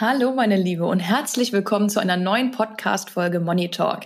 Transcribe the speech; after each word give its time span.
Hallo 0.00 0.30
meine 0.30 0.56
Liebe 0.56 0.86
und 0.86 1.00
herzlich 1.00 1.52
willkommen 1.52 1.90
zu 1.90 1.98
einer 1.98 2.16
neuen 2.16 2.52
Podcast-Folge 2.52 3.40
Money 3.40 3.68
Talk. 3.68 4.02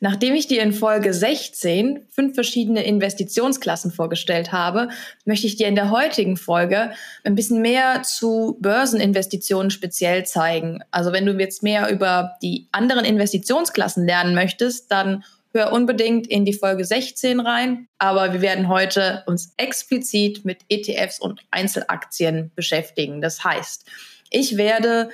Nachdem 0.00 0.34
ich 0.34 0.46
dir 0.46 0.62
in 0.62 0.72
Folge 0.72 1.12
16 1.12 2.06
fünf 2.08 2.34
verschiedene 2.34 2.82
Investitionsklassen 2.82 3.90
vorgestellt 3.90 4.52
habe, 4.52 4.88
möchte 5.26 5.46
ich 5.46 5.56
dir 5.56 5.68
in 5.68 5.74
der 5.74 5.90
heutigen 5.90 6.38
Folge 6.38 6.92
ein 7.24 7.34
bisschen 7.34 7.60
mehr 7.60 8.04
zu 8.04 8.56
Börseninvestitionen 8.60 9.70
speziell 9.70 10.24
zeigen. 10.24 10.80
Also 10.90 11.12
wenn 11.12 11.26
du 11.26 11.32
jetzt 11.34 11.62
mehr 11.62 11.90
über 11.90 12.36
die 12.40 12.66
anderen 12.72 13.04
Investitionsklassen 13.04 14.06
lernen 14.06 14.34
möchtest, 14.34 14.90
dann 14.90 15.24
hör 15.52 15.72
unbedingt 15.72 16.26
in 16.26 16.46
die 16.46 16.54
Folge 16.54 16.86
16 16.86 17.40
rein. 17.40 17.86
Aber 17.98 18.32
wir 18.32 18.40
werden 18.40 18.68
heute 18.68 19.22
uns 19.26 19.52
explizit 19.58 20.46
mit 20.46 20.60
ETFs 20.70 21.20
und 21.20 21.42
Einzelaktien 21.50 22.50
beschäftigen. 22.54 23.20
Das 23.20 23.44
heißt, 23.44 23.84
ich 24.30 24.56
werde 24.56 25.10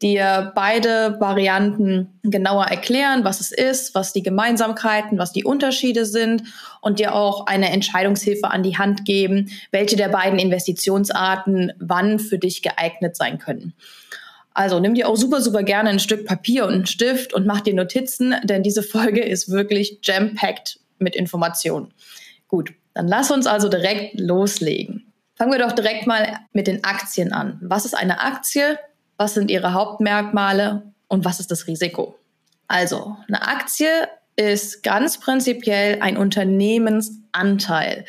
dir 0.00 0.52
beide 0.54 1.16
Varianten 1.18 2.20
genauer 2.22 2.66
erklären, 2.66 3.24
was 3.24 3.40
es 3.40 3.50
ist, 3.50 3.94
was 3.94 4.12
die 4.12 4.22
Gemeinsamkeiten, 4.22 5.18
was 5.18 5.32
die 5.32 5.44
Unterschiede 5.44 6.04
sind 6.04 6.44
und 6.80 7.00
dir 7.00 7.14
auch 7.14 7.46
eine 7.46 7.70
Entscheidungshilfe 7.70 8.50
an 8.50 8.62
die 8.62 8.78
Hand 8.78 9.04
geben, 9.04 9.50
welche 9.72 9.96
der 9.96 10.08
beiden 10.08 10.38
Investitionsarten 10.38 11.72
wann 11.78 12.18
für 12.18 12.38
dich 12.38 12.62
geeignet 12.62 13.16
sein 13.16 13.38
können. 13.38 13.74
Also 14.54 14.80
nimm 14.80 14.94
dir 14.94 15.08
auch 15.08 15.16
super, 15.16 15.40
super 15.40 15.62
gerne 15.62 15.90
ein 15.90 16.00
Stück 16.00 16.26
Papier 16.26 16.66
und 16.66 16.74
einen 16.74 16.86
Stift 16.86 17.32
und 17.32 17.46
mach 17.46 17.60
dir 17.60 17.74
Notizen, 17.74 18.34
denn 18.44 18.62
diese 18.62 18.82
Folge 18.82 19.22
ist 19.22 19.50
wirklich 19.50 19.98
jam-packed 20.02 20.80
mit 20.98 21.16
Informationen. 21.16 21.92
Gut, 22.48 22.72
dann 22.94 23.06
lass 23.06 23.30
uns 23.30 23.46
also 23.46 23.68
direkt 23.68 24.18
loslegen. 24.18 25.12
Fangen 25.36 25.52
wir 25.52 25.60
doch 25.60 25.72
direkt 25.72 26.08
mal 26.08 26.40
mit 26.52 26.66
den 26.66 26.82
Aktien 26.82 27.32
an. 27.32 27.58
Was 27.62 27.84
ist 27.84 27.94
eine 27.96 28.20
Aktie? 28.20 28.78
Was 29.18 29.34
sind 29.34 29.50
ihre 29.50 29.74
Hauptmerkmale 29.74 30.94
und 31.08 31.24
was 31.24 31.40
ist 31.40 31.50
das 31.50 31.66
Risiko. 31.66 32.16
Also, 32.68 33.16
eine 33.26 33.46
Aktie 33.46 33.88
ist 34.36 34.82
ganz 34.82 35.18
prinzipiell 35.18 36.00
ein 36.00 36.16
Unternehmensanteil. 36.16 38.04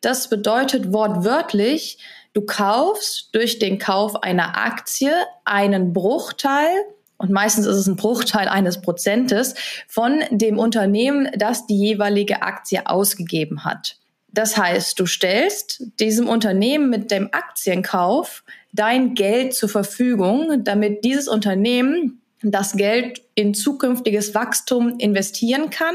Das 0.00 0.28
bedeutet 0.28 0.92
wortwörtlich, 0.92 1.98
du 2.32 2.42
kaufst 2.42 3.30
durch 3.32 3.58
den 3.58 3.78
Kauf 3.78 4.22
einer 4.22 4.56
Aktie 4.56 5.12
einen 5.44 5.92
Bruchteil 5.92 6.84
und 7.16 7.30
meistens 7.30 7.66
ist 7.66 7.76
es 7.76 7.86
ein 7.86 7.96
Bruchteil 7.96 8.48
eines 8.48 8.80
Prozentes 8.80 9.54
von 9.88 10.22
dem 10.30 10.58
Unternehmen, 10.58 11.28
das 11.36 11.66
die 11.66 11.78
jeweilige 11.78 12.42
Aktie 12.42 12.86
ausgegeben 12.86 13.64
hat. 13.64 13.98
Das 14.32 14.56
heißt, 14.56 14.98
du 14.98 15.06
stellst 15.06 15.82
diesem 15.98 16.28
Unternehmen 16.28 16.88
mit 16.88 17.10
dem 17.10 17.28
Aktienkauf 17.32 18.44
dein 18.72 19.14
Geld 19.14 19.54
zur 19.54 19.68
Verfügung, 19.68 20.64
damit 20.64 21.04
dieses 21.04 21.28
Unternehmen 21.28 22.22
das 22.42 22.72
Geld 22.72 23.22
in 23.34 23.54
zukünftiges 23.54 24.34
Wachstum 24.34 24.98
investieren 24.98 25.70
kann 25.70 25.94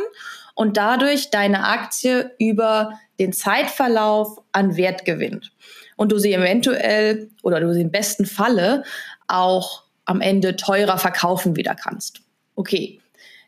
und 0.54 0.78
dadurch 0.78 1.32
deine 1.32 1.66
Aktie 1.66 2.32
über 2.40 3.00
den 3.20 3.34
Zeitverlauf 3.34 4.42
an 4.52 4.78
Wert 4.78 5.06
gewinnt. 5.06 5.52
Und 5.96 6.12
du 6.12 6.20
sie 6.20 6.34
eventuell 6.34 7.30
oder 7.42 7.60
du 7.60 7.74
sie 7.74 7.82
im 7.82 7.92
besten 7.92 8.26
Falle 8.26 8.84
auch 9.28 9.84
am 10.06 10.22
Ende 10.22 10.56
teurer 10.56 10.98
verkaufen 10.98 11.56
wieder 11.56 11.76
kannst. 11.76 12.22
Okay, 12.56 13.00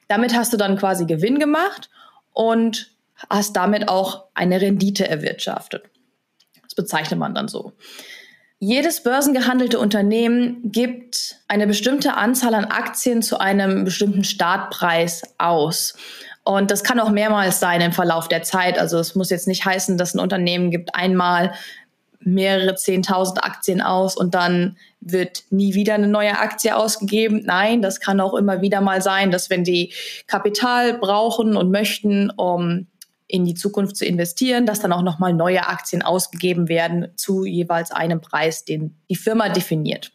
damit 0.08 0.36
hast 0.36 0.54
du 0.54 0.58
dann 0.58 0.78
quasi 0.78 1.06
Gewinn 1.06 1.40
gemacht 1.40 1.90
und 2.34 2.92
hast 3.30 3.56
damit 3.56 3.90
auch 3.90 4.26
eine 4.34 4.62
Rendite 4.62 5.08
erwirtschaftet. 5.08 5.84
Das 6.64 6.76
bezeichnet 6.76 7.20
man 7.20 7.36
dann 7.36 7.48
so. 7.48 7.74
Jedes 8.60 9.04
börsengehandelte 9.04 9.78
Unternehmen 9.78 10.72
gibt 10.72 11.38
eine 11.48 11.68
bestimmte 11.68 12.16
Anzahl 12.16 12.56
an 12.56 12.66
Aktien 12.66 13.22
zu 13.22 13.40
einem 13.40 13.84
bestimmten 13.84 14.24
Startpreis 14.24 15.22
aus. 15.38 15.96
Und 16.44 16.72
das 16.72 16.84
kann 16.84 17.00
auch 17.00 17.12
mehrmals 17.12 17.60
sein 17.60 17.82
im 17.82 17.92
Verlauf 17.92 18.30
der 18.30 18.42
Zeit. 18.42 18.80
Also 18.80 18.98
es 18.98 19.14
muss 19.14 19.30
jetzt 19.30 19.48
nicht 19.48 19.64
heißen, 19.64 19.98
dass 19.98 20.16
ein 20.16 20.20
Unternehmen 20.20 20.72
gibt 20.72 20.96
einmal 20.96 21.54
mehrere 22.20 22.74
zehntausend 22.74 23.44
Aktien 23.44 23.80
aus 23.80 24.18
und 24.18 24.34
dann 24.34 24.78
wird 25.02 25.44
nie 25.52 25.76
wieder 25.76 25.94
eine 25.94 26.08
neue 26.08 26.40
Aktie 26.40 26.76
ausgegeben. 26.76 27.44
Nein, 27.46 27.84
das 27.84 28.00
kann 28.00 28.20
auch 28.20 28.34
immer 28.34 28.62
wieder 28.62 28.82
mal 28.82 29.04
sein, 29.04 29.30
dass 29.30 29.52
wenn 29.52 29.64
die 29.64 29.94
Kapital 30.26 30.98
brauchen 30.98 31.56
und 31.56 31.70
möchten, 31.70 32.32
um 32.32 32.88
in 33.28 33.46
die 33.46 33.56
Zukunft 33.56 33.98
zu 33.98 34.06
investieren, 34.06 34.66
dass 34.66 34.80
dann 34.80 34.94
auch 34.94 35.02
nochmal 35.02 35.34
neue 35.34 35.68
Aktien 35.68 36.02
ausgegeben 36.02 36.70
werden 36.70 37.10
zu 37.16 37.46
jeweils 37.46 37.92
einem 37.92 38.22
Preis, 38.22 38.64
den 38.64 38.96
die 39.10 39.16
Firma 39.16 39.50
definiert. 39.50 40.12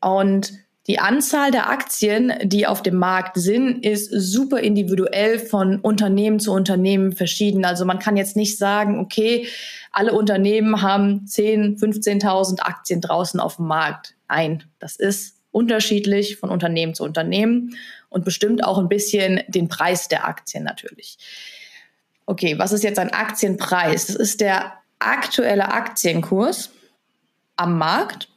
Und 0.00 0.52
die 0.88 0.98
Anzahl 0.98 1.50
der 1.50 1.68
Aktien, 1.68 2.32
die 2.42 2.66
auf 2.66 2.82
dem 2.82 2.96
Markt 2.96 3.36
sind, 3.38 3.84
ist 3.84 4.10
super 4.10 4.60
individuell 4.60 5.38
von 5.38 5.80
Unternehmen 5.80 6.40
zu 6.40 6.50
Unternehmen 6.52 7.12
verschieden. 7.12 7.66
Also 7.66 7.84
man 7.84 7.98
kann 7.98 8.16
jetzt 8.16 8.36
nicht 8.36 8.56
sagen, 8.56 8.98
okay, 8.98 9.46
alle 9.92 10.14
Unternehmen 10.14 10.80
haben 10.80 11.26
10, 11.26 11.76
15.000 11.76 12.60
Aktien 12.60 13.02
draußen 13.02 13.38
auf 13.38 13.56
dem 13.56 13.66
Markt. 13.66 14.14
Nein, 14.30 14.64
das 14.78 14.96
ist 14.96 15.36
unterschiedlich 15.50 16.36
von 16.36 16.48
Unternehmen 16.48 16.94
zu 16.94 17.04
Unternehmen 17.04 17.76
und 18.08 18.24
bestimmt 18.24 18.64
auch 18.64 18.78
ein 18.78 18.88
bisschen 18.88 19.42
den 19.46 19.68
Preis 19.68 20.08
der 20.08 20.26
Aktien 20.26 20.64
natürlich 20.64 21.18
okay, 22.28 22.58
was 22.58 22.72
ist 22.72 22.84
jetzt 22.84 22.98
ein 22.98 23.12
Aktienpreis? 23.12 24.06
Das 24.06 24.16
ist 24.16 24.40
der 24.40 24.74
aktuelle 24.98 25.72
Aktienkurs 25.72 26.70
am 27.56 27.78
Markt. 27.78 28.28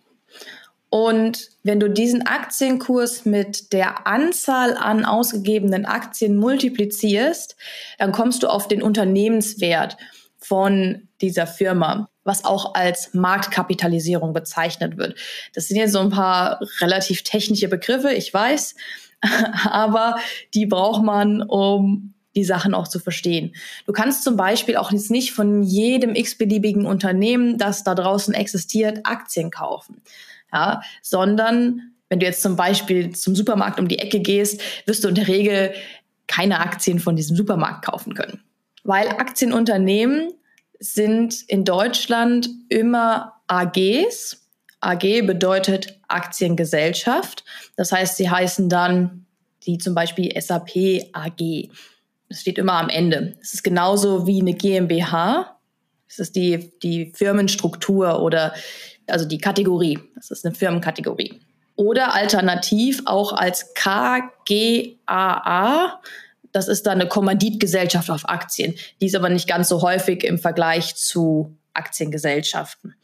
Und 0.90 1.50
wenn 1.64 1.80
du 1.80 1.90
diesen 1.90 2.26
Aktienkurs 2.26 3.26
mit 3.26 3.74
der 3.74 4.08
Anzahl 4.08 4.76
an 4.78 5.06
ausgegebenen 5.06 5.86
Aktien 5.86 6.38
multiplizierst, 6.38 7.56
dann 7.98 8.14
kommst 8.14 8.44
du 8.44 8.48
auf 8.48 8.68
den 8.68 8.82
Unternehmenswert 8.82 9.98
von 10.38 11.08
dieser 11.20 11.46
Firma, 11.46 12.10
was 12.24 12.46
auch 12.46 12.76
als 12.76 13.14
Marktkapitalisierung 13.14 14.34
bezeichnet 14.34 14.98
wird. 14.98 15.20
Das 15.54 15.68
sind 15.68 15.78
jetzt 15.78 15.94
so 15.94 16.00
ein 16.00 16.10
paar 16.10 16.62
relativ 16.80 17.24
technische 17.24 17.68
Begriffe, 17.68 18.14
ich 18.14 18.34
weiß, 18.34 18.76
aber 19.66 20.16
die 20.54 20.66
braucht 20.66 21.04
man, 21.04 21.42
um 21.42 22.14
die 22.36 22.44
Sachen 22.44 22.74
auch 22.74 22.88
zu 22.88 23.00
verstehen. 23.00 23.56
Du 23.86 23.94
kannst 23.94 24.24
zum 24.24 24.36
Beispiel 24.36 24.78
auch 24.78 24.92
jetzt 24.92 25.12
nicht 25.12 25.34
von 25.34 25.64
jedem 25.64 26.16
x-beliebigen 26.16 26.86
Unternehmen, 26.86 27.58
das 27.58 27.84
da 27.84 27.96
draußen 27.96 28.34
existiert, 28.34 29.00
Aktien 29.04 29.52
kaufen, 29.52 30.02
ja, 30.54 30.82
sondern 31.02 31.94
wenn 32.10 32.20
du 32.20 32.26
jetzt 32.26 32.42
zum 32.42 32.58
Beispiel 32.58 33.12
zum 33.16 33.36
Supermarkt 33.36 33.80
um 33.80 33.88
die 33.88 34.00
Ecke 34.00 34.20
gehst, 34.20 34.62
wirst 34.86 35.04
du 35.04 35.08
in 35.08 35.16
der 35.16 35.28
Regel 35.30 35.74
keine 36.28 36.60
Aktien 36.60 37.00
von 37.00 37.16
diesem 37.16 37.36
Supermarkt 37.38 37.86
kaufen 37.86 38.14
können. 38.16 38.42
Weil 38.84 39.08
Aktienunternehmen 39.10 40.34
sind 40.80 41.44
in 41.48 41.64
Deutschland 41.64 42.50
immer 42.68 43.42
AGs. 43.48 44.46
AG 44.82 45.22
bedeutet 45.26 46.00
Aktiengesellschaft. 46.08 47.46
Das 47.76 47.92
heißt, 47.92 48.18
sie 48.18 48.30
heißen 48.30 48.68
dann 48.68 49.26
die 49.66 49.78
zum 49.78 49.94
Beispiel 49.94 50.34
SAP 50.42 51.12
AG. 51.14 51.70
Das 52.32 52.40
steht 52.40 52.58
immer 52.58 52.76
am 52.76 52.88
Ende. 52.88 53.36
Es 53.42 53.54
ist 53.54 53.62
genauso 53.62 54.26
wie 54.26 54.40
eine 54.40 54.54
GmbH. 54.54 55.58
Es 56.08 56.18
ist 56.18 56.38
die, 56.38 56.72
die 56.82 57.12
Firmenstruktur 57.14 58.22
oder 58.22 58.54
also 59.08 59.26
die 59.26 59.40
Kategorie. 59.40 60.00
Das 60.16 60.32
ist 60.32 60.46
eine 60.46 60.56
Firmenkategorie. 60.56 61.42
Oder 61.76 62.14
alternativ 62.14 63.02
auch 63.04 63.34
als 63.34 63.74
KGAA. 63.74 64.32
Das 66.54 66.70
ist 66.70 66.88
dann 66.88 67.02
eine 67.02 67.10
Kommanditgesellschaft 67.10 68.10
auf 68.10 68.30
Aktien. 68.30 68.76
Die 69.02 69.08
ist 69.08 69.16
aber 69.16 69.28
nicht 69.28 69.50
ganz 69.50 69.68
so 69.68 69.82
häufig 69.82 70.24
im 70.24 70.40
Vergleich 70.40 70.96
zu 70.96 71.58
Aktiengesellschaften. 71.74 72.96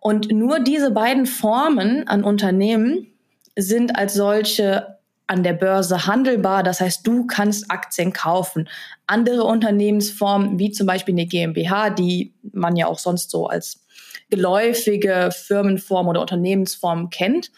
Und 0.00 0.32
nur 0.32 0.58
diese 0.58 0.90
beiden 0.90 1.26
Formen 1.26 2.08
an 2.08 2.24
Unternehmen 2.24 3.06
sind 3.54 3.94
als 3.94 4.14
solche 4.14 4.98
an 5.30 5.44
der 5.44 5.52
Börse 5.52 6.08
handelbar. 6.08 6.64
Das 6.64 6.80
heißt, 6.80 7.06
du 7.06 7.24
kannst 7.24 7.70
Aktien 7.70 8.12
kaufen. 8.12 8.68
Andere 9.06 9.44
Unternehmensformen, 9.44 10.58
wie 10.58 10.72
zum 10.72 10.88
Beispiel 10.88 11.14
eine 11.14 11.26
GmbH, 11.26 11.90
die 11.90 12.34
man 12.52 12.74
ja 12.74 12.88
auch 12.88 12.98
sonst 12.98 13.30
so 13.30 13.46
als 13.46 13.86
geläufige 14.28 15.30
Firmenform 15.32 16.08
oder 16.08 16.20
Unternehmensform 16.20 17.10
kennt, 17.10 17.52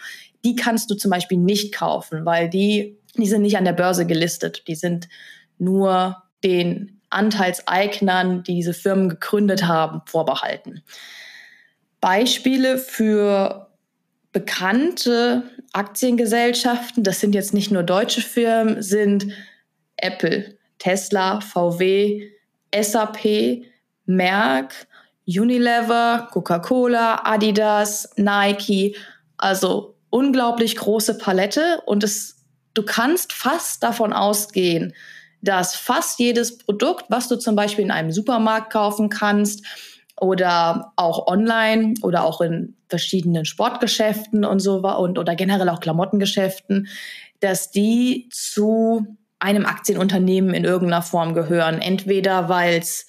die 0.44 0.54
kannst 0.54 0.90
du 0.90 0.96
zum 0.96 1.10
Beispiel 1.10 1.38
nicht 1.38 1.74
kaufen, 1.74 2.26
weil 2.26 2.50
die, 2.50 2.98
die 3.16 3.26
sind 3.26 3.40
nicht 3.40 3.56
an 3.56 3.64
der 3.64 3.72
Börse 3.72 4.06
gelistet. 4.06 4.68
Die 4.68 4.74
sind 4.74 5.08
nur 5.56 6.22
den 6.44 7.00
Anteilseignern, 7.08 8.42
die 8.42 8.56
diese 8.56 8.74
Firmen 8.74 9.08
gegründet 9.08 9.66
haben, 9.66 10.02
vorbehalten. 10.04 10.82
Beispiele 12.02 12.76
für 12.76 13.71
bekannte 14.32 15.42
Aktiengesellschaften, 15.72 17.04
das 17.04 17.20
sind 17.20 17.34
jetzt 17.34 17.54
nicht 17.54 17.70
nur 17.70 17.82
deutsche 17.82 18.22
Firmen, 18.22 18.82
sind 18.82 19.28
Apple, 19.96 20.56
Tesla, 20.78 21.40
VW, 21.40 22.28
SAP, 22.74 23.64
Merck, 24.06 24.86
Unilever, 25.26 26.28
Coca-Cola, 26.32 27.22
Adidas, 27.24 28.10
Nike, 28.16 28.96
also 29.36 29.94
unglaublich 30.10 30.76
große 30.76 31.18
Palette 31.18 31.82
und 31.86 32.02
es, 32.02 32.44
du 32.74 32.82
kannst 32.82 33.32
fast 33.32 33.82
davon 33.82 34.12
ausgehen, 34.12 34.94
dass 35.42 35.74
fast 35.74 36.18
jedes 36.18 36.58
Produkt, 36.58 37.06
was 37.08 37.28
du 37.28 37.36
zum 37.36 37.56
Beispiel 37.56 37.84
in 37.84 37.90
einem 37.90 38.12
Supermarkt 38.12 38.72
kaufen 38.72 39.08
kannst 39.08 39.64
oder 40.20 40.92
auch 40.96 41.26
online 41.26 41.94
oder 42.02 42.24
auch 42.24 42.40
in 42.40 42.76
verschiedenen 42.88 43.44
Sportgeschäften 43.44 44.44
und 44.44 44.60
so 44.60 44.76
und 44.82 45.18
oder 45.18 45.34
generell 45.34 45.68
auch 45.68 45.80
Klamottengeschäften, 45.80 46.88
dass 47.40 47.70
die 47.70 48.28
zu 48.30 49.16
einem 49.38 49.66
Aktienunternehmen 49.66 50.54
in 50.54 50.64
irgendeiner 50.64 51.02
Form 51.02 51.34
gehören. 51.34 51.80
Entweder 51.80 52.48
weil 52.48 52.78
es 52.78 53.06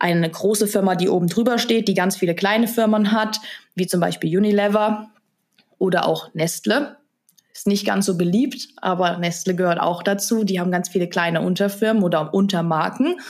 eine 0.00 0.28
große 0.28 0.66
Firma, 0.66 0.96
die 0.96 1.08
oben 1.08 1.28
drüber 1.28 1.58
steht, 1.58 1.86
die 1.86 1.94
ganz 1.94 2.16
viele 2.16 2.34
kleine 2.34 2.66
Firmen 2.66 3.12
hat, 3.12 3.38
wie 3.74 3.86
zum 3.86 4.00
Beispiel 4.00 4.36
Unilever 4.36 5.10
oder 5.78 6.06
auch 6.06 6.34
Nestle. 6.34 6.96
Ist 7.52 7.66
nicht 7.66 7.86
ganz 7.86 8.06
so 8.06 8.16
beliebt, 8.16 8.68
aber 8.76 9.18
Nestle 9.18 9.54
gehört 9.54 9.80
auch 9.80 10.02
dazu. 10.02 10.44
Die 10.44 10.58
haben 10.58 10.70
ganz 10.70 10.88
viele 10.88 11.08
kleine 11.08 11.42
Unterfirmen 11.42 12.02
oder 12.02 12.32
Untermarken. 12.32 13.20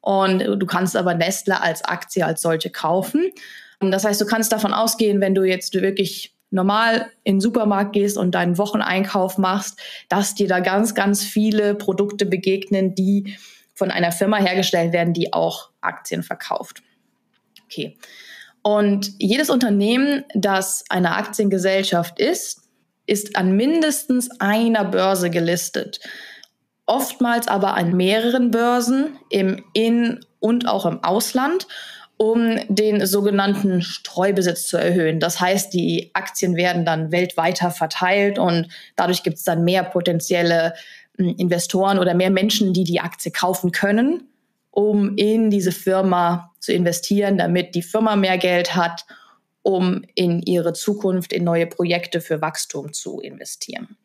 Und 0.00 0.40
du 0.40 0.66
kannst 0.66 0.96
aber 0.96 1.14
Nestle 1.14 1.60
als 1.60 1.84
Aktie 1.84 2.24
als 2.24 2.42
solche 2.42 2.70
kaufen. 2.70 3.30
Das 3.80 4.04
heißt, 4.04 4.20
du 4.20 4.26
kannst 4.26 4.52
davon 4.52 4.72
ausgehen, 4.72 5.20
wenn 5.20 5.34
du 5.34 5.42
jetzt 5.42 5.74
wirklich 5.74 6.34
normal 6.50 7.10
in 7.22 7.36
den 7.36 7.40
Supermarkt 7.40 7.92
gehst 7.92 8.18
und 8.18 8.34
deinen 8.34 8.58
Wocheneinkauf 8.58 9.38
machst, 9.38 9.78
dass 10.08 10.34
dir 10.34 10.48
da 10.48 10.60
ganz, 10.60 10.94
ganz 10.94 11.22
viele 11.22 11.74
Produkte 11.74 12.26
begegnen, 12.26 12.94
die 12.94 13.36
von 13.74 13.90
einer 13.90 14.12
Firma 14.12 14.36
hergestellt 14.36 14.92
werden, 14.92 15.14
die 15.14 15.32
auch 15.32 15.70
Aktien 15.80 16.22
verkauft. 16.22 16.82
Okay. 17.64 17.96
Und 18.62 19.12
jedes 19.18 19.48
Unternehmen, 19.48 20.24
das 20.34 20.84
eine 20.90 21.14
Aktiengesellschaft 21.16 22.18
ist, 22.18 22.68
ist 23.06 23.36
an 23.36 23.56
mindestens 23.56 24.28
einer 24.40 24.84
Börse 24.84 25.30
gelistet. 25.30 26.00
Oftmals 26.90 27.46
aber 27.46 27.74
an 27.74 27.96
mehreren 27.96 28.50
Börsen 28.50 29.16
im 29.28 29.64
In- 29.74 30.24
und 30.40 30.66
auch 30.66 30.86
im 30.86 31.04
Ausland 31.04 31.68
um 32.16 32.58
den 32.68 33.06
sogenannten 33.06 33.80
Streubesitz 33.80 34.66
zu 34.66 34.76
erhöhen. 34.76 35.20
Das 35.20 35.40
heißt, 35.40 35.72
die 35.72 36.10
Aktien 36.14 36.56
werden 36.56 36.84
dann 36.84 37.12
weltweiter 37.12 37.70
verteilt 37.70 38.40
und 38.40 38.66
dadurch 38.96 39.22
gibt 39.22 39.38
es 39.38 39.44
dann 39.44 39.62
mehr 39.62 39.84
potenzielle 39.84 40.74
hm, 41.16 41.36
Investoren 41.38 42.00
oder 42.00 42.12
mehr 42.12 42.30
Menschen, 42.30 42.74
die 42.74 42.84
die 42.84 43.00
Aktie 43.00 43.30
kaufen 43.30 43.70
können, 43.70 44.24
um 44.72 45.16
in 45.16 45.48
diese 45.48 45.72
Firma 45.72 46.52
zu 46.58 46.72
investieren, 46.72 47.38
damit 47.38 47.76
die 47.76 47.82
Firma 47.82 48.16
mehr 48.16 48.36
Geld 48.36 48.74
hat, 48.74 49.06
um 49.62 50.02
in 50.16 50.42
ihre 50.42 50.72
Zukunft, 50.72 51.32
in 51.32 51.44
neue 51.44 51.68
Projekte 51.68 52.20
für 52.20 52.42
Wachstum 52.42 52.92
zu 52.92 53.20
investieren. 53.20 53.96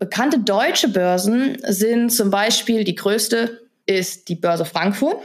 Bekannte 0.00 0.38
deutsche 0.38 0.88
Börsen 0.88 1.58
sind 1.62 2.08
zum 2.08 2.30
Beispiel 2.30 2.84
die 2.84 2.94
größte 2.94 3.60
ist 3.84 4.28
die 4.28 4.34
Börse 4.34 4.64
Frankfurt. 4.64 5.18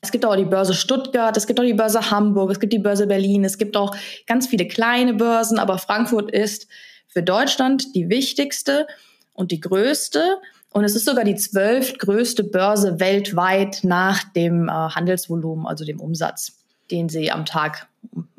Es 0.00 0.12
gibt 0.12 0.24
auch 0.24 0.36
die 0.36 0.44
Börse 0.44 0.74
Stuttgart, 0.74 1.36
es 1.36 1.48
gibt 1.48 1.58
auch 1.58 1.64
die 1.64 1.74
Börse 1.74 2.08
Hamburg, 2.12 2.52
es 2.52 2.60
gibt 2.60 2.72
die 2.72 2.78
Börse 2.78 3.08
Berlin, 3.08 3.44
es 3.44 3.58
gibt 3.58 3.76
auch 3.76 3.96
ganz 4.28 4.46
viele 4.46 4.68
kleine 4.68 5.14
Börsen, 5.14 5.58
aber 5.58 5.78
Frankfurt 5.78 6.30
ist 6.30 6.68
für 7.08 7.24
Deutschland 7.24 7.96
die 7.96 8.08
wichtigste 8.08 8.86
und 9.32 9.50
die 9.50 9.58
größte. 9.58 10.38
Und 10.70 10.84
es 10.84 10.94
ist 10.94 11.06
sogar 11.06 11.24
die 11.24 11.34
zwölftgrößte 11.34 12.44
Börse 12.44 13.00
weltweit 13.00 13.80
nach 13.82 14.22
dem 14.34 14.68
äh, 14.68 14.70
Handelsvolumen, 14.70 15.66
also 15.66 15.84
dem 15.84 15.98
Umsatz, 15.98 16.64
den 16.92 17.08
sie 17.08 17.32
am 17.32 17.44
Tag 17.44 17.88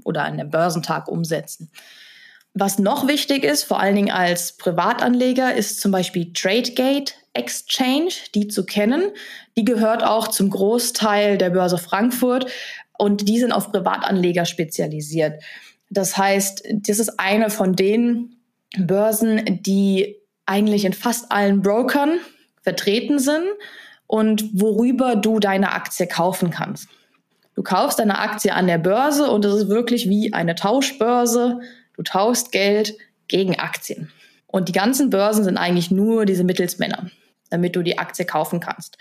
oder 0.06 0.24
an 0.24 0.38
dem 0.38 0.50
Börsentag 0.50 1.10
umsetzen. 1.10 1.70
Was 2.60 2.80
noch 2.80 3.08
wichtig 3.08 3.44
ist, 3.44 3.66
vor 3.66 3.80
allen 3.80 3.96
Dingen 3.96 4.12
als 4.12 4.54
Privatanleger, 4.54 5.54
ist 5.54 5.80
zum 5.80 5.92
Beispiel 5.92 6.34
TradeGate 6.34 7.14
Exchange, 7.34 8.10
die 8.34 8.48
zu 8.48 8.66
kennen. 8.66 9.12
Die 9.56 9.64
gehört 9.64 10.04
auch 10.04 10.28
zum 10.30 10.50
Großteil 10.50 11.38
der 11.38 11.52
Börse 11.52 11.78
Frankfurt 11.78 12.50
und 12.98 13.30
die 13.30 13.38
sind 13.38 13.52
auf 13.52 13.72
Privatanleger 13.72 14.46
spezialisiert. 14.46 15.44
Das 15.92 16.18
heißt, 16.18 16.64
das 16.72 16.98
ist 16.98 17.20
eine 17.20 17.52
von 17.52 17.76
den 17.76 18.38
Börsen, 18.76 19.60
die 19.62 20.16
eigentlich 20.48 20.84
in 20.84 20.94
fast 20.94 21.32
allen 21.32 21.62
Brokern 21.62 22.18
vertreten 22.64 23.20
sind 23.20 23.46
und 24.08 24.50
worüber 24.60 25.16
du 25.16 25.40
deine 25.40 25.74
Aktie 25.74 26.08
kaufen 26.08 26.50
kannst. 26.50 26.88
Du 27.54 27.62
kaufst 27.62 28.00
deine 28.00 28.18
Aktie 28.18 28.54
an 28.54 28.66
der 28.66 28.80
Börse 28.80 29.30
und 29.30 29.46
es 29.46 29.54
ist 29.54 29.70
wirklich 29.70 30.10
wie 30.10 30.34
eine 30.34 30.56
Tauschbörse. 30.56 31.60
Du 31.98 32.04
tauschst 32.04 32.52
Geld 32.52 32.96
gegen 33.28 33.60
Aktien. 33.60 34.12
Und 34.46 34.70
die 34.70 34.74
ganzen 34.74 35.10
Börsen 35.10 35.44
sind 35.44 35.58
eigentlich 35.58 35.92
nur 35.92 36.26
diese 36.26 36.46
Mittelsmänner, 36.46 37.12
damit 37.50 37.76
du 37.76 37.84
die 37.84 37.98
Aktie 37.98 38.26
kaufen 38.26 38.62
kannst. 38.62 38.98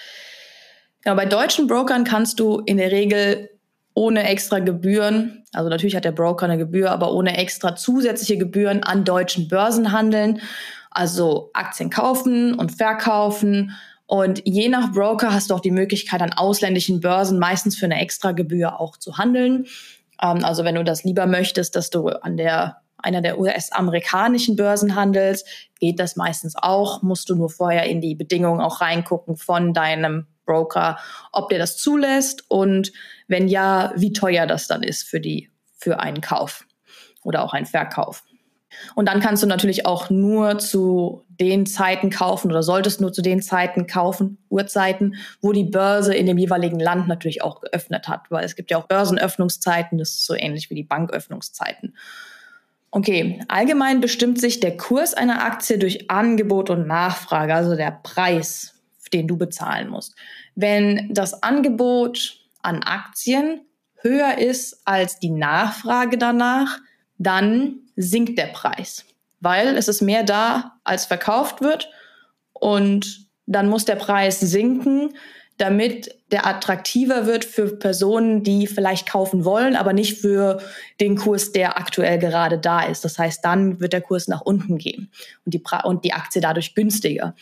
Ja, 1.04 1.14
bei 1.14 1.26
deutschen 1.26 1.68
Brokern 1.68 2.02
kannst 2.02 2.40
du 2.40 2.58
in 2.58 2.78
der 2.78 2.90
Regel 2.90 3.50
ohne 3.94 4.24
extra 4.24 4.58
Gebühren, 4.58 5.44
also 5.56 5.70
natürlich 5.70 5.96
hat 5.96 6.04
der 6.04 6.12
Broker 6.12 6.44
eine 6.44 6.58
Gebühr, 6.58 6.90
aber 6.90 7.12
ohne 7.12 7.38
extra 7.38 7.76
zusätzliche 7.76 8.36
Gebühren 8.36 8.82
an 8.82 9.04
deutschen 9.04 9.48
Börsen 9.48 9.90
handeln. 9.90 10.42
Also 10.90 11.50
Aktien 11.54 11.88
kaufen 11.88 12.54
und 12.54 12.76
verkaufen. 12.76 13.72
Und 14.04 14.42
je 14.44 14.68
nach 14.68 14.92
Broker 14.92 15.32
hast 15.32 15.50
du 15.50 15.54
auch 15.54 15.60
die 15.60 15.70
Möglichkeit, 15.70 16.20
an 16.20 16.34
ausländischen 16.34 17.00
Börsen 17.00 17.38
meistens 17.38 17.76
für 17.76 17.86
eine 17.86 18.00
extra 18.00 18.32
Gebühr 18.32 18.78
auch 18.80 18.98
zu 18.98 19.16
handeln. 19.16 19.66
Ähm, 20.22 20.44
also 20.44 20.64
wenn 20.64 20.74
du 20.74 20.84
das 20.84 21.04
lieber 21.04 21.26
möchtest, 21.26 21.74
dass 21.74 21.88
du 21.88 22.08
an 22.08 22.36
der 22.36 22.82
einer 22.98 23.20
der 23.20 23.38
US-amerikanischen 23.38 24.56
Börsen 24.56 24.94
handelst, 24.94 25.46
geht 25.80 26.00
das 26.00 26.16
meistens 26.16 26.54
auch. 26.56 27.02
Musst 27.02 27.28
du 27.28 27.34
nur 27.34 27.50
vorher 27.50 27.84
in 27.84 28.00
die 28.00 28.14
Bedingungen 28.14 28.60
auch 28.60 28.80
reingucken 28.80 29.36
von 29.36 29.72
deinem 29.72 30.26
Broker, 30.46 30.98
ob 31.32 31.48
der 31.48 31.58
das 31.58 31.76
zulässt 31.76 32.44
und 32.48 32.92
wenn 33.28 33.48
ja, 33.48 33.92
wie 33.96 34.12
teuer 34.12 34.46
das 34.46 34.68
dann 34.68 34.82
ist 34.82 35.02
für 35.02 35.20
die, 35.20 35.50
für 35.76 36.00
einen 36.00 36.20
Kauf 36.20 36.64
oder 37.22 37.42
auch 37.42 37.52
einen 37.52 37.66
Verkauf. 37.66 38.22
Und 38.94 39.08
dann 39.08 39.20
kannst 39.20 39.42
du 39.42 39.46
natürlich 39.46 39.86
auch 39.86 40.10
nur 40.10 40.58
zu 40.58 41.24
den 41.28 41.66
Zeiten 41.66 42.10
kaufen 42.10 42.50
oder 42.50 42.62
solltest 42.62 43.00
nur 43.00 43.12
zu 43.12 43.22
den 43.22 43.42
Zeiten 43.42 43.86
kaufen, 43.86 44.38
Uhrzeiten, 44.48 45.16
wo 45.40 45.52
die 45.52 45.64
Börse 45.64 46.14
in 46.14 46.26
dem 46.26 46.38
jeweiligen 46.38 46.80
Land 46.80 47.08
natürlich 47.08 47.42
auch 47.42 47.60
geöffnet 47.60 48.08
hat, 48.08 48.30
weil 48.30 48.44
es 48.44 48.56
gibt 48.56 48.70
ja 48.70 48.78
auch 48.78 48.86
Börsenöffnungszeiten, 48.86 49.98
das 49.98 50.10
ist 50.10 50.26
so 50.26 50.34
ähnlich 50.34 50.70
wie 50.70 50.74
die 50.74 50.82
Banköffnungszeiten. 50.82 51.94
Okay, 52.96 53.44
allgemein 53.48 54.00
bestimmt 54.00 54.40
sich 54.40 54.58
der 54.58 54.78
Kurs 54.78 55.12
einer 55.12 55.44
Aktie 55.44 55.76
durch 55.78 56.10
Angebot 56.10 56.70
und 56.70 56.86
Nachfrage, 56.86 57.54
also 57.54 57.76
der 57.76 57.90
Preis, 57.90 58.72
den 59.12 59.28
du 59.28 59.36
bezahlen 59.36 59.90
musst. 59.90 60.14
Wenn 60.54 61.12
das 61.12 61.42
Angebot 61.42 62.38
an 62.62 62.82
Aktien 62.82 63.60
höher 63.96 64.38
ist 64.38 64.80
als 64.86 65.18
die 65.18 65.28
Nachfrage 65.28 66.16
danach, 66.16 66.78
dann 67.18 67.80
sinkt 67.96 68.38
der 68.38 68.46
Preis, 68.46 69.04
weil 69.40 69.76
es 69.76 69.88
ist 69.88 70.00
mehr 70.00 70.22
da, 70.22 70.78
als 70.82 71.04
verkauft 71.04 71.60
wird 71.60 71.90
und 72.54 73.26
dann 73.44 73.68
muss 73.68 73.84
der 73.84 73.96
Preis 73.96 74.40
sinken, 74.40 75.12
damit 75.58 76.14
der 76.30 76.46
attraktiver 76.46 77.26
wird 77.26 77.44
für 77.44 77.76
Personen, 77.76 78.42
die 78.42 78.66
vielleicht 78.66 79.08
kaufen 79.08 79.44
wollen, 79.44 79.76
aber 79.76 79.92
nicht 79.92 80.18
für 80.18 80.60
den 81.00 81.16
Kurs, 81.16 81.52
der 81.52 81.78
aktuell 81.78 82.18
gerade 82.18 82.58
da 82.58 82.82
ist. 82.82 83.04
Das 83.04 83.18
heißt, 83.18 83.44
dann 83.44 83.80
wird 83.80 83.92
der 83.92 84.00
Kurs 84.00 84.28
nach 84.28 84.42
unten 84.42 84.76
gehen 84.78 85.10
und 85.44 85.54
die, 85.54 85.62
und 85.84 86.04
die 86.04 86.12
Aktie 86.12 86.40
dadurch 86.40 86.74
günstiger. 86.74 87.34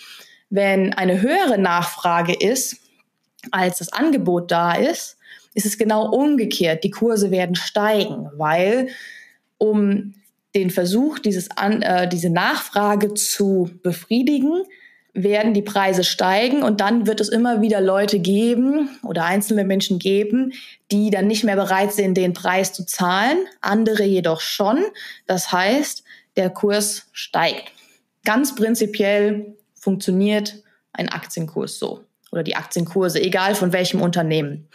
Wenn 0.51 0.93
eine 0.93 1.21
höhere 1.21 1.59
Nachfrage 1.59 2.35
ist, 2.35 2.77
als 3.51 3.79
das 3.79 3.93
Angebot 3.93 4.51
da 4.51 4.75
ist, 4.75 5.17
ist 5.55 5.67
es 5.67 5.79
genau 5.79 6.09
umgekehrt. 6.11 6.85
Die 6.85 6.91
Kurse 6.91 7.31
werden 7.31 7.57
steigen, 7.57 8.31
weil 8.37 8.89
um 9.59 10.15
den 10.55 10.71
Versuch, 10.71 11.19
dieses 11.19 11.51
An, 11.51 11.83
äh, 11.83 12.09
diese 12.09 12.31
Nachfrage 12.31 13.15
zu 13.15 13.71
befriedigen, 13.83 14.63
werden 15.15 15.55
die 15.55 15.63
Preise 15.63 16.03
steigen 16.03 16.63
und 16.63 16.81
dann 16.81 17.07
wird 17.07 17.21
es 17.21 17.29
immer 17.29 17.63
wieder 17.63 17.81
Leute 17.81 18.19
geben 18.19 18.91
oder 19.05 19.25
einzelne 19.25 19.65
Menschen 19.65 20.01
geben, 20.01 20.53
die 20.91 21.11
dann 21.11 21.29
nicht 21.29 21.45
mehr 21.45 21.55
bereit 21.55 21.93
sind, 21.93 22.17
den 22.17 22.33
Preis 22.33 22.73
zu 22.73 22.85
zahlen, 22.85 23.39
andere 23.61 24.03
jedoch 24.03 24.41
schon. 24.41 24.85
Das 25.27 25.53
heißt, 25.53 26.03
der 26.37 26.51
Kurs 26.51 27.07
steigt. 27.13 27.71
Ganz 28.25 28.57
prinzipiell 28.57 29.55
funktioniert 29.75 30.63
ein 30.93 31.09
Aktienkurs 31.09 31.79
so 31.79 32.05
oder 32.33 32.43
die 32.43 32.57
Aktienkurse, 32.57 33.23
egal 33.23 33.55
von 33.55 33.73
welchem 33.73 34.03
Unternehmen. 34.03 34.69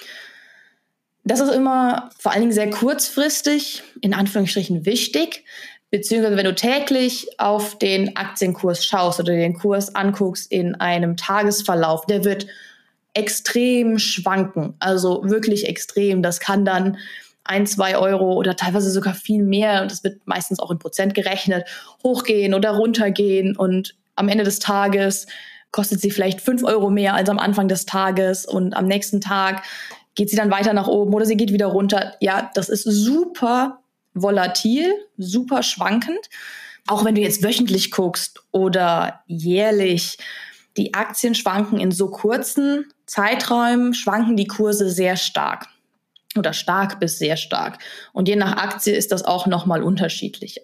Das 1.26 1.42
ist 1.42 1.54
immer 1.54 2.10
vor 2.18 2.32
allen 2.32 2.42
Dingen 2.42 2.54
sehr 2.54 2.70
kurzfristig, 2.70 3.84
in 4.00 4.14
Anführungsstrichen 4.14 4.86
wichtig, 4.86 5.44
beziehungsweise 5.92 6.38
wenn 6.38 6.46
du 6.46 6.56
täglich 6.56 7.28
auf 7.40 7.78
den 7.78 8.16
Aktienkurs 8.16 8.86
schaust 8.86 9.20
oder 9.20 9.34
den 9.34 9.54
Kurs 9.54 9.96
anguckst 9.96 10.52
in 10.52 10.76
einem 10.76 11.18
Tagesverlauf, 11.18 12.06
der 12.06 12.24
wird 12.24 12.48
extrem 13.14 13.98
schwanken, 13.98 14.76
also 14.80 15.22
wirklich 15.24 15.68
extrem. 15.68 16.22
Das 16.22 16.40
kann 16.40 16.64
dann 16.64 16.98
ein, 17.44 17.66
zwei 17.66 17.98
Euro 17.98 18.34
oder 18.34 18.56
teilweise 18.56 18.92
sogar 18.92 19.16
viel 19.16 19.44
mehr, 19.44 19.82
und 19.82 19.92
das 19.92 20.04
wird 20.04 20.22
meistens 20.26 20.60
auch 20.60 20.70
in 20.70 20.78
Prozent 20.78 21.16
gerechnet, 21.16 21.66
hochgehen 22.04 22.54
oder 22.54 22.72
runtergehen. 22.72 23.58
Und 23.58 23.96
am 24.16 24.30
Ende 24.30 24.44
des 24.44 24.60
Tages 24.60 25.26
kostet 25.72 26.02
sie 26.02 26.12
vielleicht 26.12 26.42
fünf 26.42 26.64
Euro 26.64 26.92
mehr 26.92 27.16
als 27.16 27.30
am 27.30 27.40
Anfang 27.40 27.68
des 27.68 27.88
Tages. 27.88 28.46
Und 28.46 28.76
am 28.76 28.86
nächsten 28.86 29.20
Tag 29.20 29.64
geht 30.14 30.30
sie 30.30 30.36
dann 30.36 30.52
weiter 30.52 30.74
nach 30.74 30.88
oben 30.88 31.14
oder 31.14 31.26
sie 31.26 31.38
geht 31.38 31.52
wieder 31.52 31.68
runter. 31.68 32.14
Ja, 32.20 32.52
das 32.54 32.70
ist 32.70 32.84
super 32.84 33.80
volatil, 34.22 34.94
super 35.18 35.64
schwankend. 35.64 36.30
Auch 36.88 37.06
wenn 37.06 37.16
du 37.16 37.22
jetzt 37.22 37.44
wöchentlich 37.44 37.92
guckst 37.92 38.42
oder 38.52 39.22
jährlich, 39.28 40.18
die 40.78 40.94
Aktien 40.94 41.36
schwanken 41.36 41.80
in 41.80 41.92
so 41.92 42.10
kurzen 42.10 42.86
Zeiträumen, 43.06 43.94
schwanken 43.94 44.38
die 44.38 44.48
Kurse 44.48 44.90
sehr 44.90 45.18
stark 45.18 45.68
oder 46.38 46.54
stark 46.54 47.00
bis 47.00 47.20
sehr 47.20 47.38
stark. 47.38 47.80
Und 48.14 48.28
je 48.28 48.36
nach 48.36 48.58
Aktie 48.58 48.96
ist 48.96 49.12
das 49.12 49.24
auch 49.24 49.48
nochmal 49.48 49.84
unterschiedlicher. 49.84 50.62